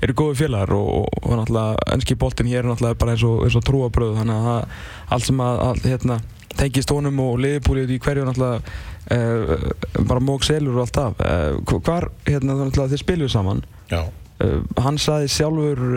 eru 0.03 0.15
góði 0.19 0.35
félagar 0.41 0.73
og, 0.75 0.89
og 1.21 1.37
náttúrulega 1.39 1.93
ennski 1.95 2.17
boltinn 2.19 2.49
hér 2.51 2.65
er 2.65 2.67
náttúrulega 2.67 2.99
bara 2.99 3.13
eins 3.15 3.23
og, 3.29 3.45
eins 3.45 3.55
og 3.55 3.63
trúabröð, 3.69 4.17
þannig 4.17 4.35
að 4.35 4.49
það, 4.49 4.83
allt 5.15 5.27
sem 5.29 5.39
að, 5.45 5.61
að 5.69 5.87
hérna, 5.93 6.17
tengist 6.59 6.91
honum 6.91 7.21
og 7.23 7.39
Leifpólið 7.45 7.95
í 7.95 8.01
hverju 8.03 8.27
náttúrulega 8.27 8.75
eh, 9.15 10.03
bara 10.11 10.25
mók 10.27 10.43
selur 10.49 10.81
og 10.81 10.83
allt 10.83 11.01
af. 11.05 11.23
Eh, 11.29 11.79
hvar, 11.87 12.09
hérna, 12.27 12.59
náttúrulega 12.59 12.91
þið 12.91 13.03
spiluðu 13.05 13.31
saman, 13.37 13.63
Já, 13.87 14.03
uh, 14.03 14.59
hann 14.83 14.99
sagði 14.99 15.31
sjálfur 15.37 15.87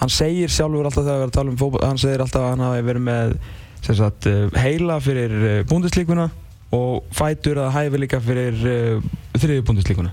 hann 0.00 0.12
segir 0.12 0.50
sjálfur 0.52 0.88
alltaf 0.88 1.04
þegar 1.04 1.20
við 1.20 1.22
erum 1.22 1.30
að 1.30 1.36
tala 1.36 1.52
um 1.52 1.60
fótboll 1.60 1.84
hann 1.86 2.00
segir 2.00 2.24
alltaf 2.24 2.42
að 2.42 2.50
hann 2.54 2.64
hafi 2.66 2.82
verið 2.88 3.04
með 3.06 3.36
sagt, 3.94 4.26
uh, 4.26 4.48
heila 4.58 4.98
fyrir 5.00 5.36
uh, 5.36 5.60
búndislíkuna 5.70 6.30
og 6.74 7.04
fætur 7.14 7.60
að 7.62 7.74
hæfi 7.76 8.00
líka 8.02 8.18
fyrir 8.20 8.56
uh, 8.66 9.12
þriði 9.38 9.62
búndislíkuna 9.68 10.10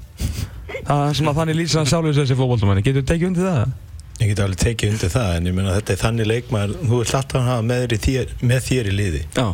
það 0.83 1.07
sem 1.17 1.31
að 1.31 1.39
þannig 1.39 1.57
lýsir 1.57 1.81
hann 1.81 1.89
sjálfur 1.89 2.19
þessi 2.19 2.37
fótbollmanni 2.37 2.85
getur 2.85 3.01
þú 3.01 3.09
tekið 3.09 3.31
undir 3.31 3.49
það? 3.49 3.73
ég 4.21 4.31
get 4.31 4.41
alveg 4.43 4.59
tekið 4.61 4.93
undir 4.93 5.11
það 5.11 5.35
en 5.37 5.47
ég 5.49 5.55
meina 5.57 5.75
þetta 5.77 5.93
er 5.93 6.01
þannig 6.01 6.29
leikmaður. 6.29 6.73
Þú 6.83 6.99
vilt 7.01 7.15
alltaf 7.17 7.47
hafa 7.47 7.65
með 7.67 7.95
þér 8.05 8.33
með 8.41 8.67
þér 8.67 8.89
í 8.89 8.97
liði. 8.97 9.21
Já, 9.35 9.45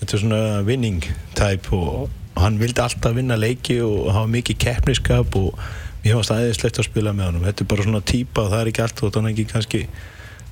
þetta 0.00 0.16
er 0.16 0.22
svona 0.24 0.40
winning 0.66 1.06
type 1.38 1.76
og 1.76 2.40
hann 2.40 2.58
vildi 2.60 2.84
alltaf 2.84 3.16
vinna 3.16 3.38
leiki 3.40 3.78
og 3.84 4.10
hafa 4.12 4.30
mikið 4.32 4.60
keppniskap 4.66 5.38
og 5.40 5.64
mér 6.04 6.18
varst 6.18 6.34
aðeinslegt 6.34 6.80
að 6.82 6.88
spila 6.88 7.14
með 7.16 7.30
honum. 7.30 7.46
Þetta 7.48 7.64
er 7.64 7.70
bara 7.72 7.86
svona 7.88 8.04
típa 8.12 8.44
og 8.44 8.52
það 8.52 8.60
er 8.60 8.72
ekki 8.72 8.84
allt 8.86 9.02
og 9.02 9.14
þannig 9.16 9.34
ekki 9.34 9.52
kannski 9.54 9.82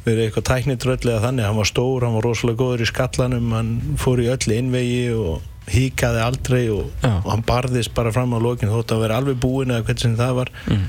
verið 0.06 0.26
eitthvað 0.26 0.48
tæknitröll 0.48 0.98
eða 1.02 1.22
þannig, 1.26 1.46
hann 1.48 1.60
var 1.60 1.68
stór, 1.68 2.06
hann 2.06 2.16
var 2.16 2.26
rosalega 2.26 2.60
góður 2.62 2.84
í 2.84 2.88
skallanum, 2.88 3.52
hann 3.56 3.70
fór 4.00 4.22
í 4.22 4.28
öll 4.32 4.56
innvegi 4.56 5.06
og 5.12 5.46
híkaði 5.70 6.24
aldrei 6.24 6.64
og, 6.72 6.90
og 7.04 7.30
hann 7.30 7.46
barðist 7.46 7.94
bara 7.96 8.12
fram 8.14 8.34
á 8.34 8.38
lokin 8.42 8.72
þótt 8.72 8.94
að 8.96 9.04
vera 9.04 9.20
alveg 9.20 9.38
búinn 9.42 9.74
eða 9.74 9.86
hvernig 9.86 10.18
það 10.18 10.34
var 10.40 10.52
mm. 10.64 10.84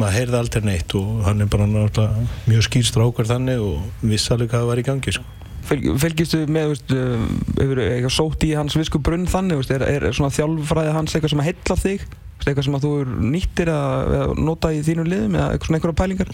maður 0.00 0.16
heyrði 0.18 0.38
aldrei 0.42 0.66
neitt 0.66 0.94
og 0.98 1.24
hann 1.26 1.44
er 1.44 1.50
bara 1.52 1.68
náttúrulega 1.70 2.28
mjög 2.50 2.68
skýr 2.68 2.88
strákur 2.90 3.30
þannig 3.30 3.64
og 3.64 4.04
vissi 4.04 4.32
alveg 4.34 4.52
hvað 4.52 4.70
var 4.72 4.82
í 4.82 4.86
gangi 4.90 5.16
sko. 5.16 5.34
Fylg, 5.68 5.88
Fylgistu 6.00 6.44
með, 6.48 6.78
uh, 6.96 7.24
hefur 7.58 7.82
eitthvað 7.84 8.14
sótt 8.14 8.46
í 8.46 8.54
hans 8.56 8.76
visku 8.78 9.00
brunn 9.04 9.28
þannig, 9.28 9.60
veist, 9.60 9.72
er, 9.74 9.84
er 9.84 10.08
svona 10.16 10.32
þjálfræði 10.32 10.94
hans 10.96 11.14
eitthvað 11.14 11.34
sem 11.34 11.42
að 11.42 11.50
heilla 11.50 11.78
þig? 11.82 12.06
Eitthvað 12.38 12.64
sem 12.64 12.78
að 12.78 12.86
þú 12.86 12.92
nýttir 13.34 13.70
að, 13.72 14.14
nota 14.40 14.70
í 14.72 14.80
þínu 14.86 15.04
liðum 15.04 15.36
eða 15.36 15.50
eitthvað 15.50 15.68
svona 15.68 15.80
einhverja 15.80 15.98
pælingar? 16.00 16.32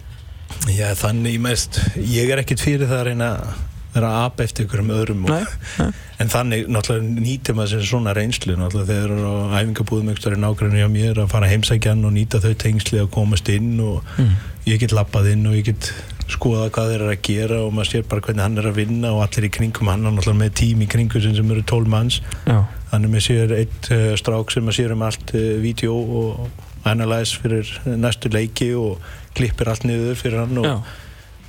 Já, 0.73 0.89
þannig 0.97 1.39
mest, 1.45 1.81
ég 2.01 2.31
er 2.33 2.41
ekkit 2.41 2.63
fyrir 2.65 2.89
það 2.89 3.01
að 3.03 3.09
reyna 3.11 3.31
að 3.37 3.63
vera 3.95 4.09
að 4.11 4.25
apa 4.27 4.43
eftir 4.43 4.65
ykkur 4.67 4.81
um 4.83 4.89
öðrum 4.91 5.21
og, 5.29 5.31
Nei, 5.31 5.43
nei. 5.79 5.91
en 6.25 6.31
þannig 6.33 6.65
náttúrulega 6.75 7.21
nýtir 7.23 7.55
maður 7.55 7.71
sér 7.77 7.85
svona 7.87 8.15
reynslu 8.17 8.57
náttúrulega 8.59 8.89
þegar 8.91 9.13
á 9.23 9.35
æfingabúðum 9.61 10.09
einhverjum 10.11 10.43
nákvæmni 10.43 10.83
á 10.83 10.91
mér 10.91 11.21
að 11.23 11.29
fara 11.31 11.51
heimsækjan 11.53 12.03
og 12.09 12.15
nýta 12.17 12.41
þau 12.43 12.55
tengsli 12.65 12.99
að 13.05 13.13
komast 13.15 13.53
inn 13.55 13.77
og 13.85 14.03
Mm. 14.19 14.33
ég 14.67 14.81
get 14.81 14.93
lappað 14.97 15.31
inn 15.35 15.47
og 15.47 15.55
ég 15.55 15.65
get 15.69 15.93
skoða 16.33 16.71
hvað 16.73 16.91
þeir 16.91 17.01
eru 17.05 17.13
að 17.13 17.23
gera 17.29 17.61
og 17.63 17.73
maður 17.77 17.91
sér 17.93 18.05
bara 18.09 18.21
hvernig 18.25 18.43
hann 18.49 18.59
er 18.59 18.69
að 18.73 18.79
vinna 18.81 19.11
og 19.15 19.23
allir 19.29 19.47
í 19.47 19.53
kringum 19.53 19.91
hann 19.93 20.07
er 20.07 20.15
náttúrulega 20.17 20.41
með 20.43 20.55
tím 20.59 20.83
í 20.83 20.89
kringu 20.91 21.21
sem, 21.23 21.35
sem 21.37 21.51
eru 21.55 21.63
12 21.63 21.91
manns 21.93 22.21
Já, 22.49 22.59
er 22.97 23.05
með 23.13 23.27
sér 23.29 23.53
eitt 23.61 23.91
uh, 23.93 24.15
strák 24.19 24.51
sem 24.51 24.67
að 24.73 24.79
sér 24.81 24.95
um 24.97 25.03
allt 25.07 25.35
uh, 25.37 25.43
vídeo 25.63 25.95
og 25.95 26.49
analyze 26.89 27.37
fyrir 27.41 27.69
næstu 28.01 28.33
leiki 28.33 28.73
og 28.75 28.99
klippir 29.35 29.69
allt 29.69 29.85
niður 29.89 30.17
fyrir 30.21 30.39
hann 30.45 30.59
og 30.59 30.65
já, 30.69 30.75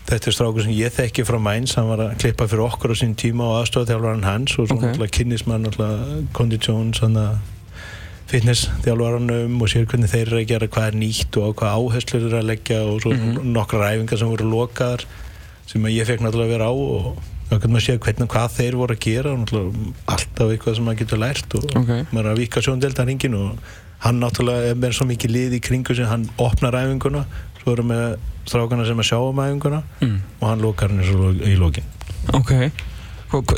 þetta 0.10 0.28
er 0.32 0.36
strákur 0.38 0.64
sem 0.66 0.76
ég 0.78 0.94
þekki 0.94 1.26
frá 1.26 1.40
Mainz 1.42 1.76
hann 1.80 1.88
var 1.90 2.04
að 2.08 2.18
klippa 2.22 2.48
fyrir 2.48 2.66
okkur 2.68 2.94
á 2.94 2.96
sín 3.02 3.16
tíma 3.18 3.48
og 3.50 3.60
aðstofþjálfaran 3.64 4.24
hans 4.28 4.58
og 4.60 4.68
svo 4.70 4.78
Ok. 4.78 4.84
náttúrulega 4.86 5.16
kynnis 5.20 5.46
maður 5.48 5.66
náttúrulega 5.68 6.26
konditjón 6.34 6.94
fitness 8.26 8.66
þjálfaranum 8.82 9.60
og 9.62 9.70
sér 9.70 9.86
hvernig 9.86 10.10
þeir 10.10 10.26
eru 10.32 10.40
að 10.42 10.48
gera 10.50 10.68
hvað 10.74 10.88
er 10.90 10.96
nýtt 10.98 11.38
og 11.38 11.54
hvað 11.60 11.76
áherslur 11.78 12.24
eru 12.26 12.40
að 12.40 12.48
leggja 12.50 12.80
og 12.90 13.02
svo 13.04 13.14
Mhm. 13.14 13.54
nokkrar 13.54 13.94
æfingar 13.94 14.18
sem 14.20 14.28
voru 14.28 14.50
lokaðar 14.50 15.06
sem 15.68 15.82
ég 15.86 16.06
fekk 16.10 16.22
náttúrulega 16.26 16.50
að 16.50 16.54
vera 16.58 16.66
á 16.70 16.74
og 16.74 17.18
þá 17.50 17.54
getur 17.60 17.70
maður 17.70 17.86
séð 17.86 18.00
hvernig 18.00 18.28
hvað 18.34 18.50
þeir 18.58 18.76
voru 18.82 18.96
að 18.96 19.00
gera 19.06 19.30
alltaf 19.36 20.50
eitthvað 20.50 20.76
sem 20.76 20.86
maður 20.86 21.00
getur 21.04 21.20
lært 21.22 21.56
og 21.56 21.64
ok. 21.66 21.92
maður 22.12 22.26
er 22.26 22.32
að 22.34 22.38
vika 22.42 22.62
sjóndeldarringin 22.66 23.36
og 23.38 23.58
hann 24.00 24.20
náttúrulega 24.20 24.70
er 24.72 24.76
með 24.76 24.94
svo 24.98 25.06
mikið 25.06 25.32
lið 25.32 25.54
í 25.54 25.62
kringu 25.62 25.96
sem 25.96 26.06
hann 26.10 26.30
opnar 26.42 26.74
æfinguna 26.74 27.26
svo 27.66 27.74
erum 27.74 27.90
við 27.92 28.18
strákana 28.46 28.86
sem 28.86 29.00
að 29.02 29.08
sjá 29.10 29.18
um 29.26 29.40
æfinguna 29.42 29.84
Mm. 30.02 30.18
og 30.40 30.48
hann 30.48 30.62
lokar 30.62 30.90
henni 30.94 31.06
svo 31.10 31.32
í 31.34 31.56
lokin 31.58 31.84
Ok. 32.34 32.52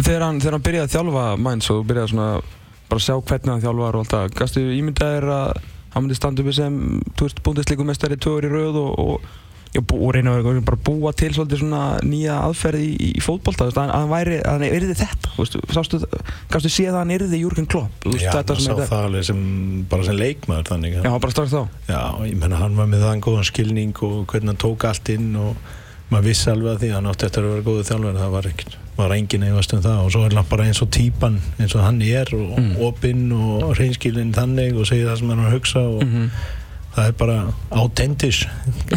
Þegar 0.02 0.24
hann, 0.24 0.40
þegar 0.42 0.56
hann 0.58 0.64
byrjaði 0.64 0.88
að 0.88 0.94
þjálfa 0.96 1.24
Mainz 1.44 1.68
og 1.72 1.84
byrjaði 1.88 2.10
svona 2.14 2.30
bara 2.88 3.00
að 3.02 3.04
sjá 3.04 3.16
hvernig 3.20 3.52
hann 3.52 3.62
þjálfar 3.66 3.96
og 3.98 4.00
allt 4.06 4.14
það, 4.16 4.30
gastu 4.40 4.64
ímyndaðir 4.78 5.28
að 5.36 5.60
hann 5.94 6.04
myndi 6.06 6.16
standa 6.18 6.42
uppi 6.44 6.54
sem, 6.56 6.78
þú 7.20 7.28
veist, 7.28 7.42
búndisleikumestari 7.44 8.18
tvö 8.24 8.38
ár 8.40 8.48
í 8.48 8.52
rauð 8.54 8.80
og, 8.82 9.00
og, 9.04 9.28
já, 9.76 9.82
og 9.84 10.14
reyna 10.16 10.36
að 10.40 10.60
bara 10.68 10.80
búa 10.88 11.12
til 11.18 11.32
svolítið 11.36 11.62
svona 11.64 11.82
nýja 12.06 12.38
aðferð 12.48 12.84
í, 12.84 12.92
í 13.18 13.24
fótbolta, 13.24 13.68
að 13.70 13.92
hann 13.94 14.12
væri, 14.12 14.38
að 14.44 14.58
hann 14.58 14.68
yrði 14.68 14.96
þetta, 15.02 15.34
þú 15.36 15.44
veist, 15.44 15.58
sástu, 15.76 16.00
gastu 16.54 16.72
séð 16.74 16.94
að 16.94 17.00
hann 17.02 17.16
yrði 17.18 17.42
Júrgen 17.44 17.70
Klopp, 17.70 17.92
þú 18.06 18.14
veist, 18.16 18.26
Já, 18.28 18.32
þetta 18.38 18.56
sem 18.58 18.66
sá 18.66 18.72
þetta, 18.74 18.90
það 18.94 19.08
alveg 19.10 19.28
sem 19.32 19.42
bara 19.92 20.08
sem 20.08 20.18
leikmaður 20.22 20.70
þannig 20.72 20.98
já, 21.02 21.12
bara 21.18 21.36
strax 21.36 21.54
þá, 21.54 21.62
Já, 21.92 22.02
ég 22.32 22.40
menna 22.42 22.62
hann 22.64 22.78
var 22.80 22.90
með 22.94 23.06
þann 23.08 23.26
góðan 23.28 23.50
skilning 23.52 23.94
og 24.08 24.18
hvernig 24.32 24.54
hann 24.54 24.64
tók 24.66 24.88
allt 24.90 25.14
inn 25.14 25.30
og 25.36 25.56
maður 26.08 26.30
vissi 26.30 26.52
alveg 26.52 26.72
að 26.72 26.84
því 26.84 26.90
að 26.92 26.98
hann 27.02 27.10
átti 27.12 27.26
eftir 27.28 27.44
að 27.44 27.50
vera 27.52 27.66
góðu 27.68 27.88
þjálfur 27.90 28.20
það 28.22 28.30
var, 28.38 28.46
ekkert, 28.48 28.76
var 28.98 29.14
engin 29.18 29.44
eigast 29.44 29.74
um 29.76 29.82
það. 29.84 29.98
Og 30.06 30.14
svo 30.14 30.22
er 30.24 30.36
hann 30.38 30.48
bara 30.48 30.68
eins 30.70 30.80
og 30.82 30.88
típan 30.96 31.36
eins 31.60 31.76
og 31.76 31.84
hann 31.84 32.00
er 32.08 32.32
og 32.38 32.54
Mm. 32.58 32.70
opinn 32.88 33.26
og 33.36 33.74
reynskilinn 33.78 34.32
þannig 34.34 34.80
og 34.80 34.88
segir 34.88 35.10
það 35.10 35.20
sem 35.20 35.34
hann 35.34 35.42
er 35.44 35.50
að 35.52 35.58
hugsa 35.60 35.84
og 35.84 36.06
mm 36.08 36.30
það 36.98 37.12
er 37.12 37.16
bara 37.22 37.38
autentis 37.78 38.44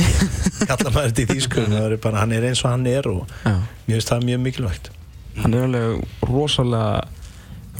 kalla 0.68 0.90
maður 0.90 1.12
þetta 1.12 1.22
í 1.22 1.30
þýsku 1.34 1.68
það 1.68 1.86
er 1.86 1.96
bara, 2.02 2.24
hann 2.24 2.34
er 2.36 2.48
eins 2.50 2.64
og 2.64 2.72
hann 2.72 2.88
er 2.88 3.08
og 3.10 3.22
já. 3.44 3.54
mér 3.86 3.96
finnst 3.96 4.12
það 4.12 4.28
mjög 4.28 4.44
mikilvægt. 4.48 4.92
Hann 5.40 5.56
er 5.56 5.66
alveg 5.68 6.28
rosalega 6.28 7.08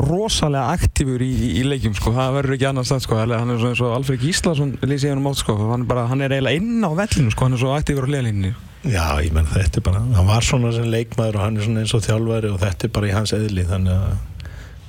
rosalega 0.00 0.70
aktífur 0.76 1.22
í, 1.24 1.30
í, 1.59 1.62
leikjum 1.66 1.94
sko, 1.98 2.12
það 2.16 2.37
verður 2.38 2.56
ekki 2.56 2.68
annars 2.70 2.92
það 2.92 3.02
sko, 3.04 3.18
hann 3.20 3.52
er 3.52 3.64
eins 3.68 3.83
og 3.85 3.94
Alfred 3.96 4.22
Gíslason 4.22 4.72
lýsi 4.87 5.11
hann 5.11 5.20
um 5.20 5.28
átt 5.30 5.42
sko, 5.42 5.56
hann 5.72 5.87
bara, 5.88 6.06
hann 6.09 6.24
er 6.24 6.37
eiginlega 6.37 6.61
inn 6.61 6.87
á 6.87 6.90
vellinu 6.96 7.35
sko, 7.35 7.46
hann 7.46 7.56
er 7.56 7.62
svo 7.62 7.74
aktífur 7.74 8.06
á 8.06 8.11
hliðalínni 8.11 8.54
Já, 8.80 9.20
ég 9.20 9.35
menn 9.37 9.48
þetta 9.50 9.83
er 9.83 9.85
bara, 9.85 10.00
hann 10.16 10.30
var 10.30 10.46
svona 10.46 10.72
sem 10.72 10.87
leikmaður 10.88 11.37
og 11.37 11.44
hann 11.44 11.59
er 11.59 11.66
svona 11.66 11.83
eins 11.83 11.92
og 11.96 12.04
þjálfari 12.06 12.52
og 12.54 12.62
þetta 12.62 12.87
er 12.87 12.94
bara 12.96 13.11
í 13.11 13.12
hans 13.12 13.35
eðli 13.37 13.66
þannig 13.68 13.98
að 13.98 14.39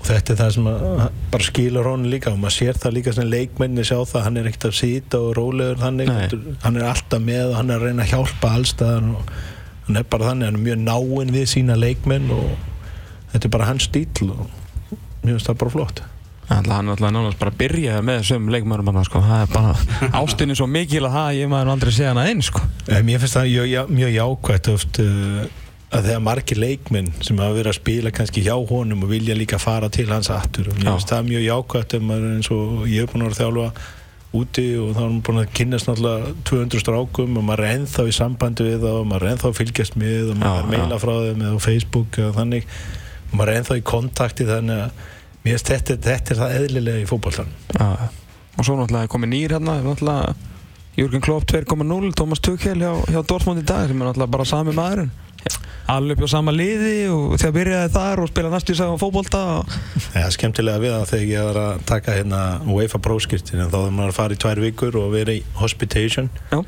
og 0.01 0.07
þetta 0.09 0.33
er 0.33 0.39
það 0.39 0.53
sem 0.55 0.67
að, 0.71 1.01
bara 1.29 1.45
skilur 1.45 1.87
honum 1.91 2.09
líka 2.09 2.31
og 2.31 2.39
maður 2.41 2.55
sér 2.55 2.77
það 2.81 2.95
líka 2.95 3.11
sem 3.13 3.27
leikmenni 3.29 3.83
sjá 3.85 3.99
það, 3.99 4.23
hann 4.25 4.39
er 4.41 4.47
ekkert 4.49 4.67
að 4.71 4.77
sýta 4.79 5.19
og 5.21 5.35
rólegur 5.37 5.81
þannig, 5.83 6.09
Nei. 6.09 6.55
hann 6.63 6.79
er 6.79 6.87
alltaf 6.89 7.21
með 7.21 7.51
og 7.51 7.57
hann 7.59 7.69
er 7.69 7.77
að 7.77 7.85
reyna 7.85 8.07
að 8.07 8.15
hjálpa 8.15 8.53
allstaðar 8.57 9.11
og 9.11 9.35
hann 9.85 10.01
er 10.01 10.07
bara 10.15 10.31
þannig, 10.31 10.49
hann 10.49 10.57
er 10.57 10.65
mjög 10.65 10.81
náinn 10.87 11.35
við 11.37 11.45
sína 11.53 11.77
leikmenn 11.77 12.33
og 12.33 12.49
þetta 13.35 13.45
er 13.45 13.53
bara 13.59 13.69
hans 13.69 13.87
stíl 13.91 14.31
og 14.33 14.41
mér 15.21 15.35
finnst 15.35 15.51
það 15.51 15.61
bara 15.61 15.75
flott. 15.77 16.03
Alltaf 16.51 16.73
hann 16.75 16.89
er 16.89 16.97
alltaf 16.97 17.13
nánast 17.13 17.39
bara 17.39 17.53
að 17.53 17.59
byrja 17.61 18.01
með 18.03 18.23
þessum 18.23 18.49
leikmærum 18.51 18.89
hann 18.91 19.05
sko, 19.07 19.21
það 19.23 19.45
er 19.45 19.51
bara 19.53 19.75
ástinni 20.23 20.57
svo 20.57 20.65
mikil 20.67 21.05
að 21.05 21.13
það 21.19 21.37
ég 21.37 21.51
maður 21.53 21.75
aldrei 21.75 21.93
segja 21.93 22.15
hana 22.15 22.25
einn 22.27 22.41
sko. 22.43 22.65
Mér 22.89 23.21
finnst 23.21 23.37
það 23.37 23.51
mjög, 23.53 23.93
mjög 24.01 24.15
jákvægt 24.17 24.71
oft 24.73 24.99
uh, 25.05 25.45
að 25.91 26.05
þegar 26.07 26.21
margir 26.23 26.59
leikminn 26.61 27.09
sem 27.19 27.39
hafa 27.41 27.57
verið 27.57 27.71
að 27.73 27.79
spila 27.81 28.11
kannski 28.15 28.43
hjá 28.45 28.53
honum 28.55 29.03
og 29.03 29.11
vilja 29.11 29.35
líka 29.35 29.59
fara 29.59 29.89
til 29.91 30.07
hans 30.11 30.31
aftur 30.31 30.69
og 30.71 30.77
mér 30.77 30.93
finnst 30.93 31.11
það 31.11 31.25
mjög 31.27 31.47
jákvæmt 31.47 31.95
ef 31.97 32.05
maður 32.07 32.27
er 32.27 32.37
eins 32.37 32.51
og 32.55 32.85
ég 32.87 33.03
hef 33.03 33.11
búin 33.11 33.25
að 33.25 33.31
vera 33.31 33.39
þjálfa 33.41 33.89
úti 34.31 34.65
og 34.79 34.93
þá 34.95 35.01
er 35.01 35.09
maður 35.09 35.25
búin 35.27 35.41
að 35.41 35.53
kynast 35.59 35.89
náttúrulega 35.89 36.33
200 36.47 36.83
strákum 36.85 37.39
og 37.41 37.47
maður 37.49 37.65
er 37.65 37.79
ennþá 37.79 38.05
í 38.07 38.13
sambandi 38.15 38.67
við 38.69 38.85
þá 38.85 38.91
og 38.93 39.09
maður 39.09 39.25
er 39.25 39.33
ennþá 39.35 39.49
að 39.49 39.57
fylgjast 39.59 39.97
með 39.99 40.31
og 40.31 40.37
maður 40.39 40.61
er 40.61 40.67
að 40.67 40.71
meila 40.71 40.99
frá 41.03 41.13
þeim 41.25 41.43
eða 41.43 41.59
á 41.59 41.65
Facebook 41.65 42.19
eða 42.21 42.35
þannig. 42.39 42.69
Og 43.31 43.33
maður 43.35 43.51
er 43.51 43.59
ennþá 43.59 43.77
í 43.81 43.83
kontakti 43.91 44.47
þannig 44.47 44.85
að 44.85 45.03
mér 45.41 45.57
finnst 45.57 45.71
þetta, 45.73 45.97
þetta 46.05 46.33
er 46.33 46.39
það 46.39 46.55
eðlilega 46.59 47.01
í 47.01 47.09
fótballtan 47.09 47.51
Já, 47.73 47.87
og 48.55 48.67
svo 48.67 48.77
náttúrulega 48.77 49.11
komið 49.11 49.33
nýr 49.33 49.57
hérna 49.57 50.21
Jürgen 50.91 51.23
Klopp 51.23 51.47
2.0 51.47 52.11
Thomas 52.19 52.41
Tuchel 52.43 52.77
hjá, 52.77 52.91
hjá 53.07 53.21
Dortmund 53.23 53.61
í 53.61 53.65
dag 53.65 53.87
sem 53.87 53.95
er 53.95 54.09
náttúrulega 54.09 54.35
bara 54.35 54.47
sami 54.47 54.75
maðurinn 54.75 55.11
alveg 55.91 56.17
upp 56.21 56.27
á 56.27 56.29
sama 56.31 56.53
liði 56.55 56.93
og 57.11 57.33
þegar 57.41 57.55
byrjaði 57.57 57.93
þar 57.95 58.21
og 58.23 58.29
spila 58.31 58.51
næstu 58.53 58.75
í 58.75 58.77
sagðan 58.79 59.01
fótbolta 59.01 59.41
og... 59.57 59.73
Það 60.11 60.21
er 60.21 60.35
skemmtilega 60.37 60.83
við 60.83 60.93
það 60.95 61.09
þegar 61.11 61.31
ég 61.31 61.49
var 61.49 61.59
að 61.65 61.81
taka 61.91 62.15
hérna 62.15 62.43
UEFA 62.71 63.01
próskirtin 63.03 63.65
þá 63.65 63.79
er 63.81 63.97
maður 63.97 64.13
að 64.13 64.19
fara 64.21 64.37
í 64.37 64.39
tvær 64.45 64.63
vikur 64.63 64.99
og 65.01 65.11
vera 65.15 65.35
í 65.35 65.43
hospitation. 65.59 66.31
Já, 66.53 66.61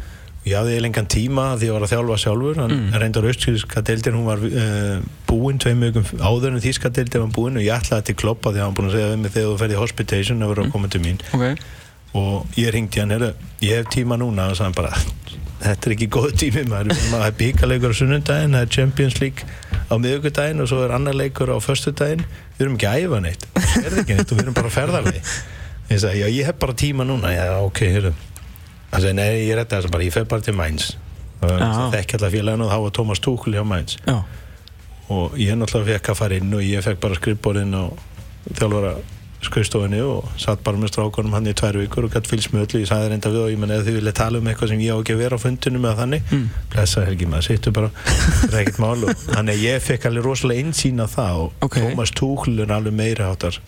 Ég 0.43 0.57
hafði 0.59 0.73
eiginlega 0.73 0.89
engan 0.91 1.07
tíma 1.07 1.43
því 1.55 1.67
ég 1.69 1.75
var 1.77 1.83
að 1.85 1.91
þjálfa 1.93 2.15
sjálfur 2.19 2.57
hann 2.59 2.73
Mm. 2.73 2.95
reyndar 2.99 3.27
austfíska 3.29 3.83
deildin 3.87 4.17
hún 4.17 4.25
var 4.27 4.41
uh, 4.43 4.97
búinn 5.29 5.61
tveim 5.63 5.85
vikum 5.87 6.03
áður 6.19 6.49
en 6.57 6.59
þíska 6.65 6.91
deildin 6.91 7.23
var 7.23 7.31
búinn 7.37 7.61
og 7.61 7.63
ég 7.63 7.71
ætlaði 7.77 8.09
til 8.09 8.15
kloppa 8.19 8.51
því 8.51 8.59
að 8.59 8.65
hann 8.67 8.75
búinn 8.75 8.89
að 8.89 8.97
segja 8.97 9.13
við 9.13 9.21
mig 9.23 9.31
þegar 9.37 9.53
þú 9.53 9.61
ferði 9.61 9.77
í 9.77 9.79
hospitation 9.79 10.43
að 10.43 10.51
vera 10.51 10.65
að 10.65 10.73
koma 10.75 10.91
til 10.91 11.03
mín. 11.05 11.23
Ok. 11.31 11.63
Og 12.19 12.59
ég 12.59 12.75
ringdi 12.75 12.99
hann 12.99 13.15
ég 13.63 13.71
hef 13.71 13.87
tíma 13.95 14.19
núna 14.19 14.49
og 14.51 14.59
sagði 14.59 14.75
bara 14.81 14.91
þetta 15.63 15.89
er 15.89 15.95
ekki 15.95 16.09
góð 16.13 16.29
tími 16.41 16.63
maður. 16.69 16.99
Það 17.09 17.25
er 17.25 17.35
bíkaleikur 17.39 17.93
á 17.93 17.95
sunnundaginn, 17.99 18.55
það 18.57 18.67
er 18.67 18.71
Champions 18.77 19.19
League 19.23 19.47
á 19.89 19.95
miðugudaginn 19.95 20.63
og 20.63 20.69
svo 20.71 20.83
er 20.85 20.93
annar 20.95 21.17
leikur 21.17 21.51
á 21.53 21.57
föstudaginn, 21.63 22.23
við 22.57 22.65
erum 22.65 22.77
ekki 22.77 22.89
að 22.89 23.03
æfa 23.07 23.19
neitt. 23.23 23.47
Ekki 23.83 24.17
neitt 24.17 24.29
og 24.29 24.37
við 24.37 24.45
erum 24.45 24.57
bara 24.57 24.71
að 24.71 24.77
ferðarlegi 24.77 25.21
ég 25.93 26.45
hef 26.47 26.55
bara 26.59 26.73
tíma 26.73 27.03
núna. 27.05 27.29
Já 27.33 27.59
ok, 27.61 27.79
heyrðu. 27.85 28.13
Hann 28.93 29.01
sagði, 29.01 29.13
nei 29.17 29.47
ég 29.47 29.57
redda 29.57 29.81
þess 29.81 29.91
bara, 29.91 30.03
ég 30.05 30.13
fer 30.13 30.25
bara 30.29 30.41
til 30.41 30.55
Mainz. 30.57 30.93
Það 31.43 31.91
þekki 31.93 32.17
alltaf 32.17 32.33
félaginu 32.33 32.65
og 32.65 32.71
þá 32.71 32.79
var 32.85 32.93
Thomas 32.97 33.21
Tuchel 33.23 33.57
hjá 33.57 33.63
Mainz. 33.67 33.97
Já, 34.07 34.23
og 35.13 35.35
ég 35.37 35.57
náttúrulega 35.59 35.99
fekk 35.99 36.13
að 36.13 36.19
fara 36.21 36.39
inn 36.39 36.53
og 36.55 36.63
ég 36.63 36.85
fekk 36.85 37.01
bara 37.03 37.17
skrifborinn 37.19 37.75
á 37.75 37.83
þjálfara 38.53 38.93
skrifstofinni 39.47 39.99
og 40.05 40.29
satt 40.41 40.63
bara 40.63 40.77
með 40.81 40.91
strákunum 40.93 41.33
hann 41.35 41.47
í 41.49 41.53
tvær 41.57 41.77
vikur 41.81 42.07
og 42.07 42.13
gætt 42.15 42.29
fylgst 42.31 42.53
með 42.53 42.65
öllu 42.67 42.81
ég 42.83 42.89
sagði 42.91 43.09
reynda 43.13 43.31
við 43.33 43.41
og 43.43 43.51
ég 43.53 43.59
menn 43.63 43.73
eða 43.75 43.85
þið 43.87 43.97
vilja 43.99 44.13
tala 44.19 44.39
um 44.41 44.47
eitthvað 44.51 44.71
sem 44.73 44.83
ég 44.85 44.93
á 44.93 44.97
ekki 45.01 45.15
að 45.17 45.21
vera 45.23 45.37
á 45.37 45.43
fundinu 45.45 45.81
með 45.83 45.99
þannig 46.01 46.21
Mm. 46.33 46.49
blessa 46.73 47.05
Helgi 47.05 47.25
maður, 47.29 47.47
sittu 47.49 47.71
bara 47.75 47.89
það 48.07 48.53
er 48.53 48.59
ekkert 48.63 48.79
mál 48.79 49.03
og 49.03 49.23
þannig 49.27 49.53
að 49.57 49.63
ég 49.67 49.81
fekk 49.89 50.05
alveg 50.09 50.25
rosalega 50.29 50.63
einsýn 50.67 51.03
á 51.03 51.07
það 51.07 51.39
og 51.43 51.51
Ok. 51.67 51.79
Thomas 51.79 52.11
Tuchel 52.11 52.59
er 52.63 52.71
alveg 52.77 52.93
meira 52.93 53.31
áttar 53.33 53.59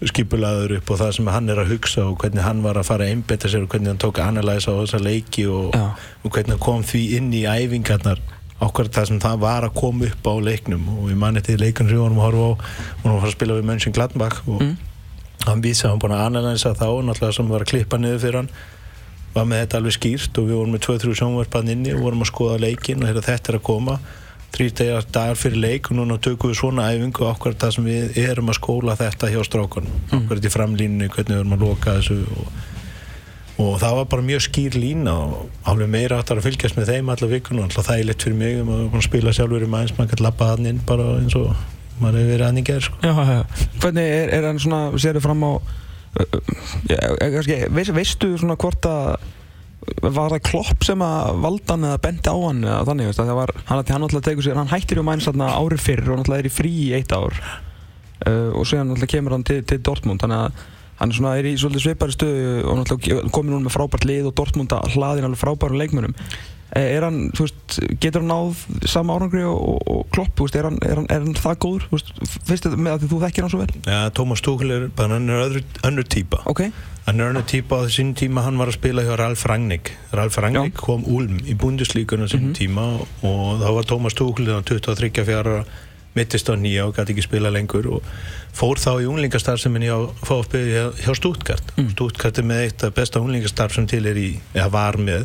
skipulaður 0.00 0.78
upp 0.78 0.90
og 0.94 0.98
það 1.02 1.10
sem 1.18 1.26
hann 1.28 1.50
er 1.52 1.58
að 1.60 1.72
hugsa 1.74 2.04
og 2.08 2.14
hvernig 2.22 2.40
hann 2.46 2.62
var 2.64 2.78
að 2.80 2.86
fara 2.88 3.04
að 3.04 3.10
einbetta 3.14 3.50
sér 3.52 3.66
og 3.66 3.72
hvernig 3.74 3.90
hann 3.92 4.00
tók 4.00 4.16
að 4.22 4.30
analæsa 4.32 4.72
á 4.72 4.80
þessa 4.80 5.00
leiki 5.04 5.44
og, 5.52 5.74
Já. 5.76 5.90
og 6.24 6.30
hvernig 6.32 6.54
hann 6.56 6.62
kom 6.64 6.84
því 6.88 7.02
inn 7.18 7.28
í 7.36 7.42
æfingarnar 7.44 8.22
okkar 8.64 8.88
það 8.92 9.06
sem 9.10 9.20
það 9.20 9.38
var 9.44 9.66
að 9.68 9.74
koma 9.76 10.08
upp 10.08 10.24
á 10.28 10.34
leiknum 10.40 10.88
og 10.98 11.10
ég 11.12 11.16
mani 11.20 11.40
til 11.44 11.58
leikunum 11.60 11.88
sem 11.92 11.96
við 11.98 12.04
vorum 12.06 12.18
að 12.20 12.26
horfa 12.28 12.48
á 12.48 12.52
vorum 13.02 13.16
að 13.16 13.20
fara 13.20 13.30
að 13.30 13.36
spila 13.36 13.58
við 13.60 13.68
Mönching 13.70 13.96
Gladbach 13.96 14.40
og 14.48 14.60
Mm. 14.64 14.74
Hann 15.46 15.62
vísa, 15.64 15.88
hann 15.88 16.00
búin 16.02 16.12
að 16.16 16.26
analæsa 16.28 16.74
þá 16.76 16.86
náttúrulega 17.06 17.36
sem 17.38 17.48
var 17.48 17.64
að 17.64 17.70
klippa 17.72 17.98
niður 18.00 18.22
fyrir 18.24 18.40
hann. 18.42 18.50
Var 19.34 19.44
með 19.46 19.60
þetta 19.64 19.78
alveg 19.78 19.94
skýrt 19.96 20.38
og 20.42 20.48
við 20.48 20.58
vorum 20.58 20.72
með 20.74 20.82
2-3 20.88 21.14
sjónvarpan 21.20 21.70
inni 21.70 21.92
og 21.94 22.02
vorum 22.02 22.24
að 22.24 22.30
skoða 22.32 22.58
leikin 22.64 23.04
og 23.06 23.20
þetta 23.22 23.52
er 23.54 23.58
að 23.60 23.66
koma. 23.68 23.98
Þrýr 24.50 24.72
dagar, 25.14 25.36
fyrir 25.38 25.60
leik 25.62 25.90
og 25.92 25.96
núna 26.00 26.16
tökum 26.18 26.50
við 26.50 26.58
svona 26.58 26.88
æfingu 26.90 27.22
okkar 27.28 27.54
það 27.54 27.76
sem 27.76 27.84
við 27.86 28.16
erum 28.24 28.50
að 28.50 28.58
skóla 28.58 28.96
þetta 28.98 29.30
hjá 29.30 29.44
strákun 29.46 29.86
Mm. 29.86 30.24
okkar 30.24 30.40
þetta 30.40 30.50
í 30.50 30.54
framlínunni, 30.56 31.08
hvernig 31.14 31.36
við 31.36 31.38
erum 31.44 31.54
að 31.54 31.62
loka 31.68 31.94
þessu 32.00 32.16
og, 32.34 32.48
og 33.62 33.76
það 33.78 33.94
var 34.00 34.08
bara 34.10 34.22
mjög 34.26 34.42
skýr 34.48 34.74
lína 34.82 35.14
og 35.14 35.50
alveg 35.70 35.88
meira 35.94 36.18
áttar 36.18 36.40
að 36.40 36.48
fylgjast 36.48 36.76
með 36.80 36.90
þeim 36.90 37.12
alla 37.14 37.28
vikun 37.30 37.58
og 37.62 37.68
alltaf 37.68 37.86
það 37.86 38.00
er 38.02 38.08
leitt 38.10 38.22
fyrir 38.26 38.38
mig 38.42 38.58
um 38.64 38.72
að 38.98 39.06
spila 39.06 39.32
sjálfur 39.38 39.62
í 39.62 39.70
maður 39.70 39.94
maður 40.00 40.10
kann 40.16 40.24
lappa 40.26 40.48
hann 40.50 40.66
inn 40.66 40.80
bara 40.88 41.06
eins 41.20 41.36
og 41.38 41.54
maður 42.02 42.20
hefur 42.20 42.32
verið 42.34 42.46
hann 42.46 42.60
í 42.60 42.64
gerð 42.66 42.86
sko. 42.86 43.12
Hvernig 43.82 44.14
er, 44.14 44.32
er 44.38 44.48
hann 44.48 44.62
svona, 44.62 44.80
sérðu 45.00 45.22
fram 45.24 45.44
á 45.46 45.52
uh, 45.52 46.40
já, 46.88 46.98
eh, 46.98 47.28
kannski, 47.36 47.60
veist, 47.76 47.94
veistu 47.96 48.32
svona 48.40 48.58
hvort 48.60 48.88
að 48.90 49.28
var 50.04 50.34
það 50.34 50.42
klopp 50.44 50.84
sem 50.84 51.00
að 51.02 51.38
valda 51.40 51.74
hann 51.74 51.86
eða 51.88 52.00
benti 52.04 52.32
á 52.32 52.36
hann 52.36 52.60
eða 52.66 52.82
þannig, 52.90 53.14
það 53.16 53.32
var, 53.38 53.52
hann, 53.56 53.78
hann 53.80 54.04
náttúrulega 54.04 54.26
tegur 54.28 54.46
sér, 54.46 54.58
hann 54.60 54.70
hættir 54.70 55.00
í 55.00 55.06
mæns 55.06 55.30
árið 55.30 55.80
fyrr 55.86 56.04
og 56.10 56.20
náttúrulega 56.20 56.44
er 56.44 56.50
í 56.50 56.52
frí 56.52 56.74
í 56.84 56.90
eitt 56.98 57.14
ár. 57.16 57.40
Uh, 58.20 58.50
og 58.52 58.68
síðan 58.68 58.90
náttúrulega 58.90 59.14
kemur 59.14 59.36
hann 59.38 59.46
til, 59.48 59.62
til 59.64 59.80
Dortmund 59.80 60.20
þannig 60.20 60.44
að 60.44 60.68
hann 61.00 61.14
svona 61.16 61.36
er 61.40 61.48
í 61.48 61.54
svolítið 61.56 61.86
svipari 61.86 62.14
stöðu 62.14 62.48
og 62.68 62.80
náttúrulega 62.82 63.32
komið 63.32 63.54
núna 63.54 63.66
með 63.66 63.76
frábært 63.78 64.08
lið 64.08 64.28
og 64.28 64.34
Dortmund 64.36 64.74
að 64.76 64.96
hlaðin 64.96 65.28
alveg 65.30 65.40
frábærum 65.40 65.80
leikmönum 65.80 66.16
er 66.76 67.02
hann, 67.02 67.30
þú 67.34 67.46
veist, 67.46 67.78
getur 68.00 68.22
hann 68.22 68.30
náð 68.30 68.60
sama 68.86 69.16
árangri 69.18 69.42
og, 69.48 69.58
og, 69.58 69.80
og 69.90 70.04
klopp, 70.14 70.34
þú 70.38 70.46
veist, 70.46 70.56
er 70.60 70.68
hann, 70.68 70.78
er 70.86 70.94
hann, 71.00 71.08
er 71.10 71.24
hann 71.24 71.34
það 71.34 71.58
góður, 71.64 71.88
þú 71.90 71.98
veist, 71.98 72.12
finnst 72.46 72.68
þetta 72.68 72.78
með 72.78 72.92
að 72.98 73.08
þú 73.10 73.20
þekkir 73.24 73.46
hann 73.46 73.50
svo 73.54 73.60
vel? 73.64 73.74
ja, 73.90 74.00
Tómas 74.14 74.44
Tuchel 74.46 74.70
er 74.76 74.88
bara 74.94 75.16
hann 75.18 75.28
er 75.34 75.44
öðru, 75.48 75.64
önnur 75.90 76.06
típa 76.14 76.42
Ok, 76.50 76.62
hann 77.08 77.20
er 77.20 77.32
önnur 77.32 77.46
típa 77.50 77.80
á 77.80 77.84
þessum 77.88 78.14
tíma 78.14 78.44
hann 78.46 78.58
var 78.60 78.70
að 78.70 78.78
spila 78.78 79.02
hjá 79.02 79.16
Ralf 79.18 79.44
Rangnick 79.50 79.90
Ralf 80.14 80.38
Rangnick 80.38 80.76
Já. 80.78 80.84
kom 80.86 81.04
Ulm 81.10 81.38
í 81.42 81.56
búndislíkun 81.58 82.22
á 82.22 82.26
þessum 82.28 82.50
Mhm. 82.50 82.56
tíma 82.60 82.86
og 83.26 83.62
þá 83.64 83.68
var 83.80 83.84
Tómas 83.90 84.14
Tuchel 84.14 84.46
á 84.54 84.62
23 84.62 85.24
fjara 85.26 85.64
mittist 86.14 86.48
á 86.50 86.58
nýja 86.58 86.86
og 86.88 86.94
gæti 86.96 87.14
ekki 87.14 87.22
spila 87.22 87.50
lengur 87.54 87.86
og 87.86 88.02
fór 88.54 88.78
þá 88.82 88.98
í 88.98 89.06
unglingastarfseminni 89.06 89.86
hjá 89.86 89.98
FFB 90.26 90.54
hjá, 90.66 90.84
hjá 91.06 91.12
Stuttgart 91.14 91.62
Mm. 91.78 91.90
Stuttgart 91.94 92.38
er 92.38 92.42
með 92.46 92.62
eitt 92.66 92.82
af 92.82 92.94
besta 92.94 93.20
unglingastarf 93.22 93.74
sem 93.74 93.86
til 93.86 94.06
er 94.10 94.18
í, 94.18 94.40
eða 94.54 94.70
var 94.74 94.98
með 94.98 95.24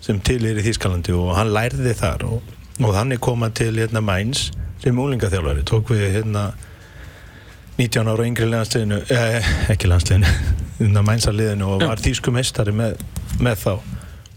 sem 0.00 0.20
til 0.24 0.40
er 0.48 0.58
í 0.60 0.64
Þýskalandi 0.64 1.14
og 1.16 1.34
hann 1.36 1.52
lærði 1.54 1.94
þar 1.98 2.26
og, 2.28 2.50
og 2.80 2.96
hann 2.96 3.12
er 3.14 3.22
komað 3.22 3.56
til 3.60 3.72
hérna 3.76 4.02
Mainz 4.04 4.50
sem 4.80 4.96
unglingaþjálfari. 4.96 5.64
Tók 5.68 5.92
við 5.92 6.06
hérna 6.16 6.50
19 7.80 8.08
ára 8.12 8.26
yngri 8.28 8.48
landsliðinu 8.48 9.00
eh, 9.12 9.50
ekki 9.72 9.88
landsliðinu, 9.88 10.30
hérna 10.80 11.04
Mainzarliðinu 11.06 11.68
og 11.74 11.84
var 11.84 12.00
þýsku 12.00 12.32
meistari 12.34 12.74
með, 12.76 13.00
með 13.40 13.60
þá. 13.64 13.74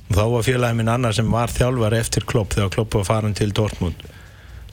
Og 0.04 0.18
þá 0.18 0.26
var 0.36 0.46
félagi 0.46 0.78
minn 0.80 0.92
annar 0.92 1.16
sem 1.16 1.32
var 1.32 1.52
þjálfari 1.52 2.00
eftir 2.00 2.28
Klopp 2.28 2.56
þegar 2.56 2.76
Klopp 2.76 3.00
var 3.00 3.08
farin 3.08 3.36
til 3.38 3.56
Dortmund 3.56 4.04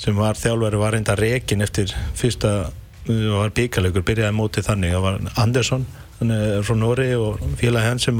sem 0.00 0.16
var 0.16 0.38
þjálfari 0.38 0.78
var 0.80 0.94
reynda 0.96 1.16
rekin 1.18 1.60
eftir 1.64 1.92
fyrsta 2.16 2.52
uh, 2.70 3.26
var 3.34 3.52
byggalaugur, 3.56 4.04
byrjaði 4.06 4.36
mótið 4.36 4.70
þannig. 4.70 4.94
Það 4.94 5.04
var 5.04 5.18
Andersson, 5.44 5.84
er 5.84 6.09
frá 6.20 6.74
Nóri 6.76 7.10
og 7.16 7.38
félagi 7.60 7.88
hans 7.88 8.04
sem, 8.08 8.18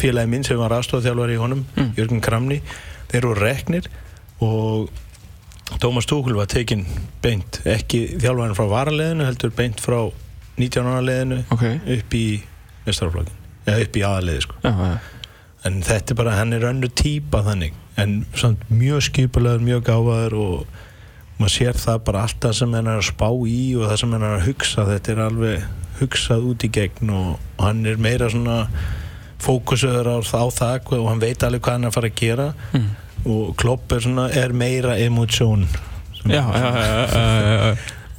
félagi 0.00 0.28
minn 0.28 0.44
sem 0.44 0.58
var 0.60 0.74
aðstofþjálfari 0.78 1.38
í 1.38 1.40
honum 1.40 1.64
Mm. 1.76 1.92
Jörgen 1.96 2.20
Kramni, 2.20 2.60
þeir 3.12 3.24
voru 3.30 3.40
reknir 3.40 3.86
og 4.44 4.90
Tómas 5.80 6.04
Tuchel 6.06 6.36
var 6.36 6.46
tekinn 6.52 6.84
beint 7.24 7.62
ekki 7.64 8.18
þjálfarinn 8.20 8.56
frá 8.58 8.66
varaleðinu 8.68 9.24
heldur 9.24 9.50
beint 9.56 9.80
frá 9.80 10.10
19 10.58 10.84
ára 10.84 11.00
leðinu 11.06 11.38
ok, 11.54 11.64
upp 11.96 12.14
í 12.18 12.24
mestaraflokkin 12.84 13.38
eða 13.64 13.86
upp 13.86 13.96
í 13.96 14.02
aðaleði 14.04 14.42
sko. 14.44 14.58
Já, 14.66 14.72
já, 14.76 14.98
en 15.64 15.80
þetta 15.86 16.12
er 16.12 16.18
bara, 16.18 16.34
hann 16.36 16.52
er 16.52 16.66
önnu 16.68 16.90
típa 16.98 17.40
þannig 17.46 17.72
en 17.96 18.26
samt 18.36 18.66
mjög 18.72 19.04
skipulegur 19.08 19.62
mjög 19.64 19.84
gáfaður 19.88 20.36
og 20.42 20.66
maður 21.38 21.54
sér 21.56 21.78
það 21.80 22.02
bara 22.10 22.26
allt 22.26 22.40
það 22.44 22.56
sem 22.58 22.74
hann 22.76 22.90
er 22.92 23.00
að 23.00 23.08
spá 23.08 23.28
í 23.48 23.60
og 23.78 23.86
það 23.88 23.96
sem 24.02 24.12
hann 24.16 24.26
er 24.28 24.36
að 24.36 24.46
hugsa 24.50 24.84
þetta 24.90 25.12
er 25.14 25.22
alveg 25.30 25.64
hugsað 26.00 26.48
út 26.52 26.66
í 26.66 26.72
gegn 26.72 27.12
og, 27.12 27.38
og 27.58 27.64
hann 27.66 27.84
er 27.86 28.00
meira 28.02 28.30
svona 28.32 28.66
fókusöður 29.42 30.12
á, 30.14 30.16
á 30.22 30.44
það 30.54 30.92
og 30.98 31.08
hann 31.10 31.22
veit 31.22 31.42
alveg 31.42 31.64
hvað 31.64 31.78
hann 31.78 31.86
er 31.88 31.92
að 31.92 31.96
fara 31.98 32.12
að 32.12 32.20
gera. 32.20 32.48
Mm. 32.72 32.90
og 33.22 33.56
Klopp 33.58 33.92
er, 33.92 34.04
svona, 34.04 34.28
er 34.30 34.54
meira 34.54 34.98
emótsjón. 35.02 35.66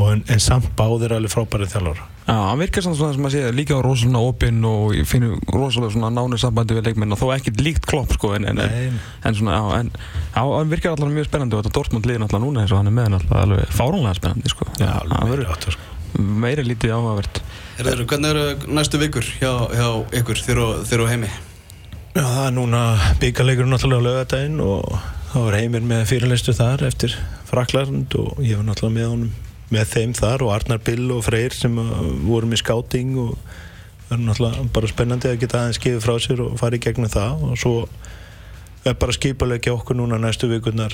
En, 0.03 0.23
en 0.27 0.41
samt 0.41 0.73
báðir 0.75 1.13
alveg 1.15 1.31
frábæri 1.31 1.69
þjálfur 1.69 2.01
Já, 2.23 2.37
hann 2.47 2.59
virkar 2.61 2.83
samt 2.85 2.95
svona 2.95 3.13
sem 3.15 3.25
að 3.27 3.33
sé 3.33 3.39
líka 3.51 3.77
rosalega 3.83 4.29
opinn 4.31 4.61
og 4.63 4.93
ég 4.95 5.07
finnur 5.07 5.41
rosalega 5.51 5.91
svona 5.91 6.11
nánir 6.13 6.39
sambandi 6.39 6.77
við 6.77 6.85
leikmenn 6.87 7.11
og 7.11 7.19
þó 7.19 7.33
ekkert 7.35 7.59
líkt 7.65 7.87
klopp 7.89 8.13
sko 8.15 8.31
en, 8.37 8.47
en, 8.47 8.61
en, 8.63 9.35
svona, 9.35 9.57
já, 9.57 9.81
en 9.81 9.89
já, 9.91 10.39
hann 10.39 10.71
virkar 10.71 10.93
alltaf 10.93 11.11
mjög 11.11 11.27
spennandi 11.27 11.57
og 11.57 11.65
þetta 11.65 11.75
Dortmund 11.75 12.07
liðin 12.07 12.23
alltaf 12.23 12.43
núna 12.45 12.63
eins 12.63 12.71
og 12.71 12.79
hann 12.79 12.91
er 12.91 12.95
með 12.95 13.09
hann 13.09 13.17
alltaf 13.19 13.41
alveg 13.41 13.75
fáránlega 13.75 14.15
spennandi 14.21 14.53
sko. 14.53 14.69
Já, 14.79 14.93
alveg 15.01 15.33
verður 15.33 15.43
meira 15.43 15.57
áttar 15.57 15.75
sko. 15.75 16.23
meira 16.45 16.65
lítið 16.69 16.95
áhugavert 16.95 17.41
Herður, 17.73 18.03
hvernig 18.05 18.29
eru 18.29 18.73
næstu 18.77 18.99
vikur 19.01 19.25
hjá, 19.39 19.49
hjá 19.73 19.87
ykkur 20.19 20.41
þeir 20.45 20.59
eru 20.93 21.07
heimi? 21.09 21.29
Já, 22.13 22.21
það 22.21 22.43
er 22.45 22.51
núna 22.53 22.81
byggaleikur 23.23 23.65
náttúrulega 23.65 23.97
á 23.97 24.07
lögadaginn 24.07 24.59
og 24.61 24.91
þá 25.31 25.37
er 25.41 25.57
heimir 25.57 25.87
með 25.89 26.03
fyrirleistu 26.11 26.53
þar 26.53 26.83
eftir 26.85 27.15
Frakland 27.49 28.13
og 28.21 28.37
ég 28.45 28.59
var 28.59 28.67
náttúrulega 28.67 28.99
með 28.99 29.09
honum 29.09 29.31
með 29.73 29.89
þeim 29.89 30.13
þar 30.19 30.45
og 30.45 30.53
Arnar 30.53 30.83
Bill 30.85 31.07
og 31.15 31.23
Freyr 31.25 31.57
sem 31.57 31.79
uh, 31.81 31.95
voru 32.27 32.51
með 32.51 32.61
skáting 32.61 33.17
og 33.23 33.33
það 34.05 34.15
er 34.19 34.23
náttúrulega 34.27 34.67
bara 34.77 34.91
spennandi 34.93 35.31
að 35.31 35.41
geta 35.41 35.63
aðeins 35.63 35.81
skifið 35.81 36.05
frá 36.05 36.13
sér 36.21 36.45
og 36.45 36.53
fara 36.61 36.77
í 36.77 36.83
gegnum 36.85 37.09
það 37.09 37.43
og 37.49 37.57
svo 37.63 37.75
er 38.85 39.01
bara 39.01 39.17
skipulegja 39.17 39.73
okkur 39.73 39.97
núna 39.97 40.21
næstu 40.21 40.51
vikurnar 40.51 40.93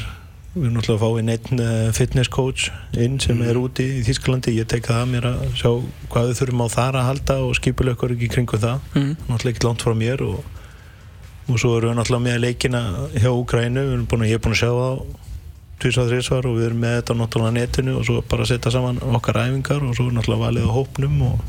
við 0.55 0.63
erum 0.65 0.77
náttúrulega 0.79 0.97
að 0.97 1.03
fá 1.03 1.19
inn 1.21 1.31
einn 1.33 1.61
uh, 1.61 1.91
fitness 1.93 2.29
coach 2.33 2.69
inn 2.97 3.19
sem 3.21 3.41
er 3.45 3.57
úti 3.59 3.85
í 3.99 4.03
Þýskalandi 4.07 4.55
ég 4.57 4.67
tek 4.71 4.87
það 4.89 5.01
að 5.03 5.11
mér 5.13 5.27
að 5.29 5.43
sjá 5.59 5.69
hvað 6.09 6.29
við 6.31 6.39
þurfum 6.41 6.63
á 6.65 6.67
þar 6.73 6.97
að 6.99 7.07
halda 7.09 7.35
og 7.45 7.53
skipulega 7.59 7.97
okkur 7.99 8.15
ekki 8.15 8.29
kringu 8.33 8.57
það 8.59 8.79
Mm. 8.95 9.11
náttúrulega 9.29 9.53
ekki 9.55 9.67
langt 9.67 9.85
frá 9.85 9.93
mér 9.99 10.23
og, 10.25 10.39
og 11.49 11.59
svo 11.61 11.75
erum 11.77 11.91
við 11.93 11.99
náttúrulega 12.01 12.25
með 12.25 12.39
leikina 12.43 12.81
hjá 13.13 13.29
Úkrænu, 13.29 13.83
við 13.85 13.93
erum 13.93 14.07
búin 14.09 14.25
að, 14.25 14.31
ég 14.33 14.39
er 14.39 14.43
búin 14.47 14.55
að 14.57 14.61
sjá 14.63 14.71
það 14.73 14.97
tvisvar, 15.79 16.09
þrisvar 16.11 16.49
og 16.49 16.57
við 16.57 16.65
erum 16.71 16.81
með 16.83 16.95
þetta 16.97 17.17
náttúrulega 17.21 17.55
netinu 17.59 17.93
og 18.01 18.03
svo 18.09 18.23
bara 18.33 18.49
setja 18.49 18.73
saman 18.73 18.97
okkar 19.15 19.39
æfingar 19.45 19.85
og 19.85 19.93
svo 19.95 20.09
náttúrulega 20.11 20.43
valið 20.49 20.65
á 20.67 20.71
hópnum 20.75 21.21
og 21.29 21.45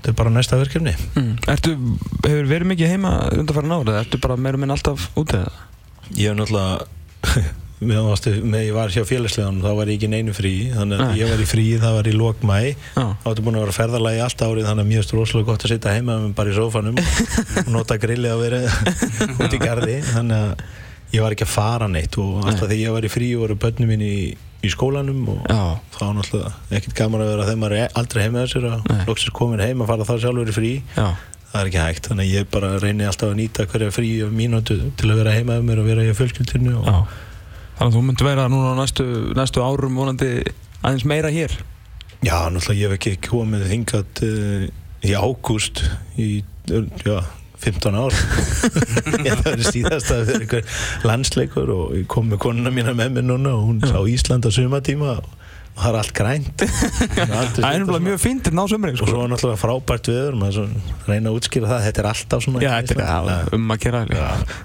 þetta 0.00 0.10
er 0.14 0.18
bara 0.22 0.32
næsta 0.34 0.58
verkefni 0.62 0.96
Mm. 1.14 1.36
Ertu, 1.52 1.76
hefur 2.24 2.48
verið 2.50 2.72
mikið 2.72 2.90
heima 2.96 3.12
undanfæra 3.36 3.68
nára? 3.70 4.00
Ertu 4.02 4.18
bara 4.24 4.36
meira 4.40 4.58
minn 4.58 4.72
alltaf 4.74 5.10
úti 5.20 5.36
eða? 5.38 5.52
Ég 6.16 6.32
hef 6.32 6.40
náttúrulega 6.40 7.54
með, 7.80 8.62
ég 8.64 8.72
var 8.72 8.88
hjá 8.94 9.02
félagslegan 9.04 9.58
þá 9.60 9.68
var 9.76 9.90
ég 9.90 9.98
ekki 9.98 10.08
neinu 10.08 10.32
frí 10.36 10.52
þannig 10.72 11.00
að 11.02 11.10
Nei. 11.10 11.18
ég 11.20 11.28
var 11.32 11.42
í 11.42 11.48
frí, 11.50 11.64
það 11.82 11.96
var 11.98 12.08
í 12.08 12.14
lok 12.16 12.40
mæ 12.48 12.56
Já. 12.72 13.04
þá 13.20 13.26
ertu 13.32 13.44
búin 13.44 13.58
að 13.58 13.64
vera 13.66 13.76
ferðalagi 13.76 14.22
allt 14.24 14.44
árið 14.46 14.68
þannig 14.70 14.86
að 14.86 14.90
mjög 14.94 15.04
stróslega 15.10 15.48
gott 15.50 15.66
að 15.66 15.72
sitja 15.74 15.92
heima 15.96 16.16
með 16.22 16.32
bara 16.38 16.52
í 16.52 16.56
sófanum 16.56 16.96
og 17.66 17.70
nota 17.74 17.98
grillið 18.00 18.32
að 18.32 18.42
vera 18.46 18.62
út 19.44 19.52
í 19.58 19.60
gardi 19.60 19.98
þannig 20.08 20.40
að 20.40 20.64
ég 21.16 21.22
var 21.26 21.36
ekki 21.36 21.46
að 21.46 21.52
fara 21.52 21.88
neitt 21.92 22.16
og 22.18 22.40
alltaf 22.48 22.64
þegar 22.66 22.80
ég 22.80 22.96
var 22.96 23.04
í 23.06 23.12
frí 23.12 23.28
voru 23.38 23.58
börnum 23.60 23.92
mín 23.92 24.02
í, 24.08 24.14
í 24.64 24.72
skólanum 24.72 25.20
og 25.36 25.44
Já. 25.52 25.60
þá 25.94 26.00
var 26.06 26.16
náttúrulega 26.16 26.80
ekkert 26.80 26.96
gaman 26.98 27.22
að 27.26 27.30
vera 27.34 27.46
þegar 27.50 27.60
maður 27.62 27.78
er 27.84 27.94
aldrei 28.00 28.24
heima 28.24 28.42
þessir 28.46 28.66
að 28.72 28.88
Nei. 28.90 29.04
loksins 29.12 29.36
komin 29.36 29.62
heim 29.62 29.84
að 29.84 29.92
fara 29.92 30.08
þá 30.08 30.14
sjálfur 30.24 30.50
í 30.50 30.56
frí 30.56 30.72
Já. 30.96 31.06
það 31.52 31.60
er 31.60 31.70
ekki 31.70 31.84
hægt, 31.84 32.08
þannig 32.10 32.26
að 32.26 32.34
ég 32.40 32.50
bara 32.56 32.72
reyni 32.82 33.06
alltaf 33.06 33.30
að 33.30 33.38
nýta 33.44 33.68
hverja 33.70 33.92
frí 33.94 34.10
mínútu 34.34 34.80
til 34.98 35.12
að 35.12 35.20
vera 35.22 35.36
heima 35.36 35.60
með 35.60 35.68
mér 35.70 35.84
og 35.84 35.88
vera 35.92 36.08
í 36.08 36.16
fjölskyldinu 36.18 36.74
og 36.80 36.90
Já. 36.90 36.96
Þannig 37.76 37.86
að 37.86 37.96
þú 37.96 38.02
myndir 38.08 38.28
vera 38.30 38.48
núna 38.52 38.72
á 38.72 38.80
næstu, 38.80 39.06
næstu 39.36 39.64
árum 39.64 39.98
vonandi 40.00 40.30
aðeins 40.80 41.06
meira 41.08 41.32
hér. 41.32 41.52
Já, 42.24 42.48
náttúrulega 42.48 42.80
ég 42.80 42.86
hef 42.88 42.94
ekki 42.96 43.16
komið 43.28 43.66
þingat 43.70 44.22
uh, 44.24 44.68
í 45.04 45.12
ágúst 45.12 45.82
í, 46.16 46.28
já, 47.04 47.18
15 47.62 47.96
ár 47.96 48.16
ég 49.26 49.32
það 49.32 49.46
verið 49.46 49.68
síðast 49.70 50.12
að 50.12 50.24
vera 50.30 50.44
einhver 50.44 50.80
landsleikur 51.08 51.72
og 51.72 51.94
ég 51.96 52.08
kom 52.10 52.28
með 52.30 52.42
konuna 52.44 52.72
mína 52.74 52.94
með 52.96 53.16
mér 53.16 53.26
núna 53.28 53.54
og 53.56 53.68
hún 53.70 53.80
sá 53.84 53.98
Ísland 54.08 54.48
á 54.48 54.50
sumatíma 54.52 55.16
og 55.20 55.45
það 55.80 55.88
er 55.90 55.96
allt 56.00 56.12
grænt 56.16 56.62
Það 56.62 57.20
er 57.20 57.82
náttúrulega 57.82 58.04
mjög 58.06 58.20
fínt 58.22 58.48
ná 58.56 58.62
sömurinn, 58.70 58.96
og 58.96 59.00
sko. 59.02 59.08
svo 59.12 59.24
er 59.26 59.30
náttúrulega 59.32 59.60
frábært 59.60 60.08
viður 60.08 60.34
maður 60.40 60.54
svo 60.56 60.64
reyna 61.10 61.28
að 61.30 61.36
útskýra 61.36 61.68
það, 61.70 61.80
þetta 61.86 62.00
er 62.02 62.08
alltaf 62.10 62.40
svona 62.46 62.62
Já, 62.64 62.70
þetta 62.80 62.92
er 62.96 63.00
já, 63.06 63.08
um 63.56 63.64
að 63.74 63.78
gera. 63.84 64.00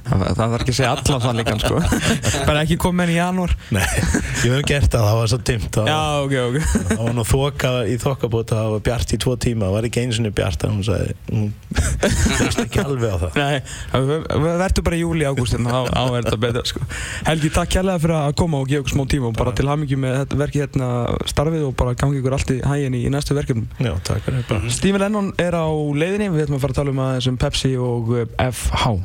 Það, 0.07 0.23
þarf 0.39 0.53
ekki 0.57 0.71
að 0.71 0.77
segja 0.79 0.91
allan 0.95 1.21
það 1.25 1.35
líka, 1.41 1.53
sko. 1.61 1.75
Bara 2.47 2.63
ekki 2.63 2.77
komið 2.81 3.03
inn 3.03 3.11
í 3.11 3.17
janúar. 3.19 3.51
Nei, 3.75 3.89
ég 4.45 4.55
hef 4.55 4.63
gert 4.71 4.91
það, 4.95 5.03
það 5.09 5.17
var 5.19 5.27
svo 5.33 5.39
dimmt 5.51 5.71
það 5.75 5.85
Já, 5.91 5.99
var- 5.99 6.21
ok, 6.21 6.33
ok. 6.47 6.57
það 6.91 7.03
var 7.03 7.13
nú 7.19 7.23
þoka 7.31 7.69
í 7.83 7.95
þokkabóta 8.01 8.53
það 8.61 8.69
var 8.75 8.81
bjart 8.87 9.09
í 9.11 9.17
tvo 9.21 9.33
tíma, 9.41 9.63
það 9.67 9.75
var 9.75 9.83
ekki 9.91 9.99
einu 10.05 10.13
sinni 10.17 10.31
bjart 10.39 10.59
hún 10.71 10.85
sagði, 10.87 11.11
hún 11.31 11.45
veist 12.01 12.61
ekki 12.63 12.79
alveg 12.85 13.09
á 13.11 13.17
það 13.25 13.31
Nei, 13.41 13.57
verður 13.91 14.83
bara 14.87 14.95
í 14.97 15.03
júli, 15.03 15.23
ágúst, 15.27 15.53
hérna, 15.57 15.83
þá 15.91 16.03
er 16.05 16.23
þetta 16.25 16.39
betra, 16.45 16.63
sko. 16.71 16.79
Helgi, 17.27 17.49
takk 17.51 17.69
kærlega 17.75 17.99
starfið 21.29 21.67
og 21.69 21.75
bara 21.79 21.95
gangi 21.97 22.21
ykkur 22.21 22.35
allt 22.37 22.53
í 22.53 22.59
hægin 22.65 22.97
í, 22.97 23.05
í 23.07 23.13
næstu 23.13 23.37
verkefnum. 23.37 23.67
Já, 23.81 23.93
takk 24.07 24.25
fyrir. 24.27 24.45
Bara 24.49 24.73
Stephen 24.73 25.03
Lennon 25.03 25.31
er 25.41 25.57
á 25.57 25.67
leiðinni, 25.69 26.31
við 26.33 26.45
ætlum 26.45 26.59
að 26.59 26.65
fara 26.65 26.75
að 26.75 26.81
tala 26.81 26.95
um 26.95 27.03
aðeins 27.05 27.31
um 27.31 27.41
Pepsi 27.41 27.73
og 27.79 28.13
uh, 28.15 28.25
FH. 28.51 28.95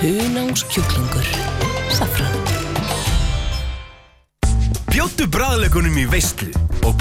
Hunangskjúklingur 0.00 1.26
Safran 1.92 2.38
Bjóttu 4.90 5.28
bræðleikunum 5.30 5.98
í 6.00 6.06
veistlu 6.10 6.48
og 6.88 6.96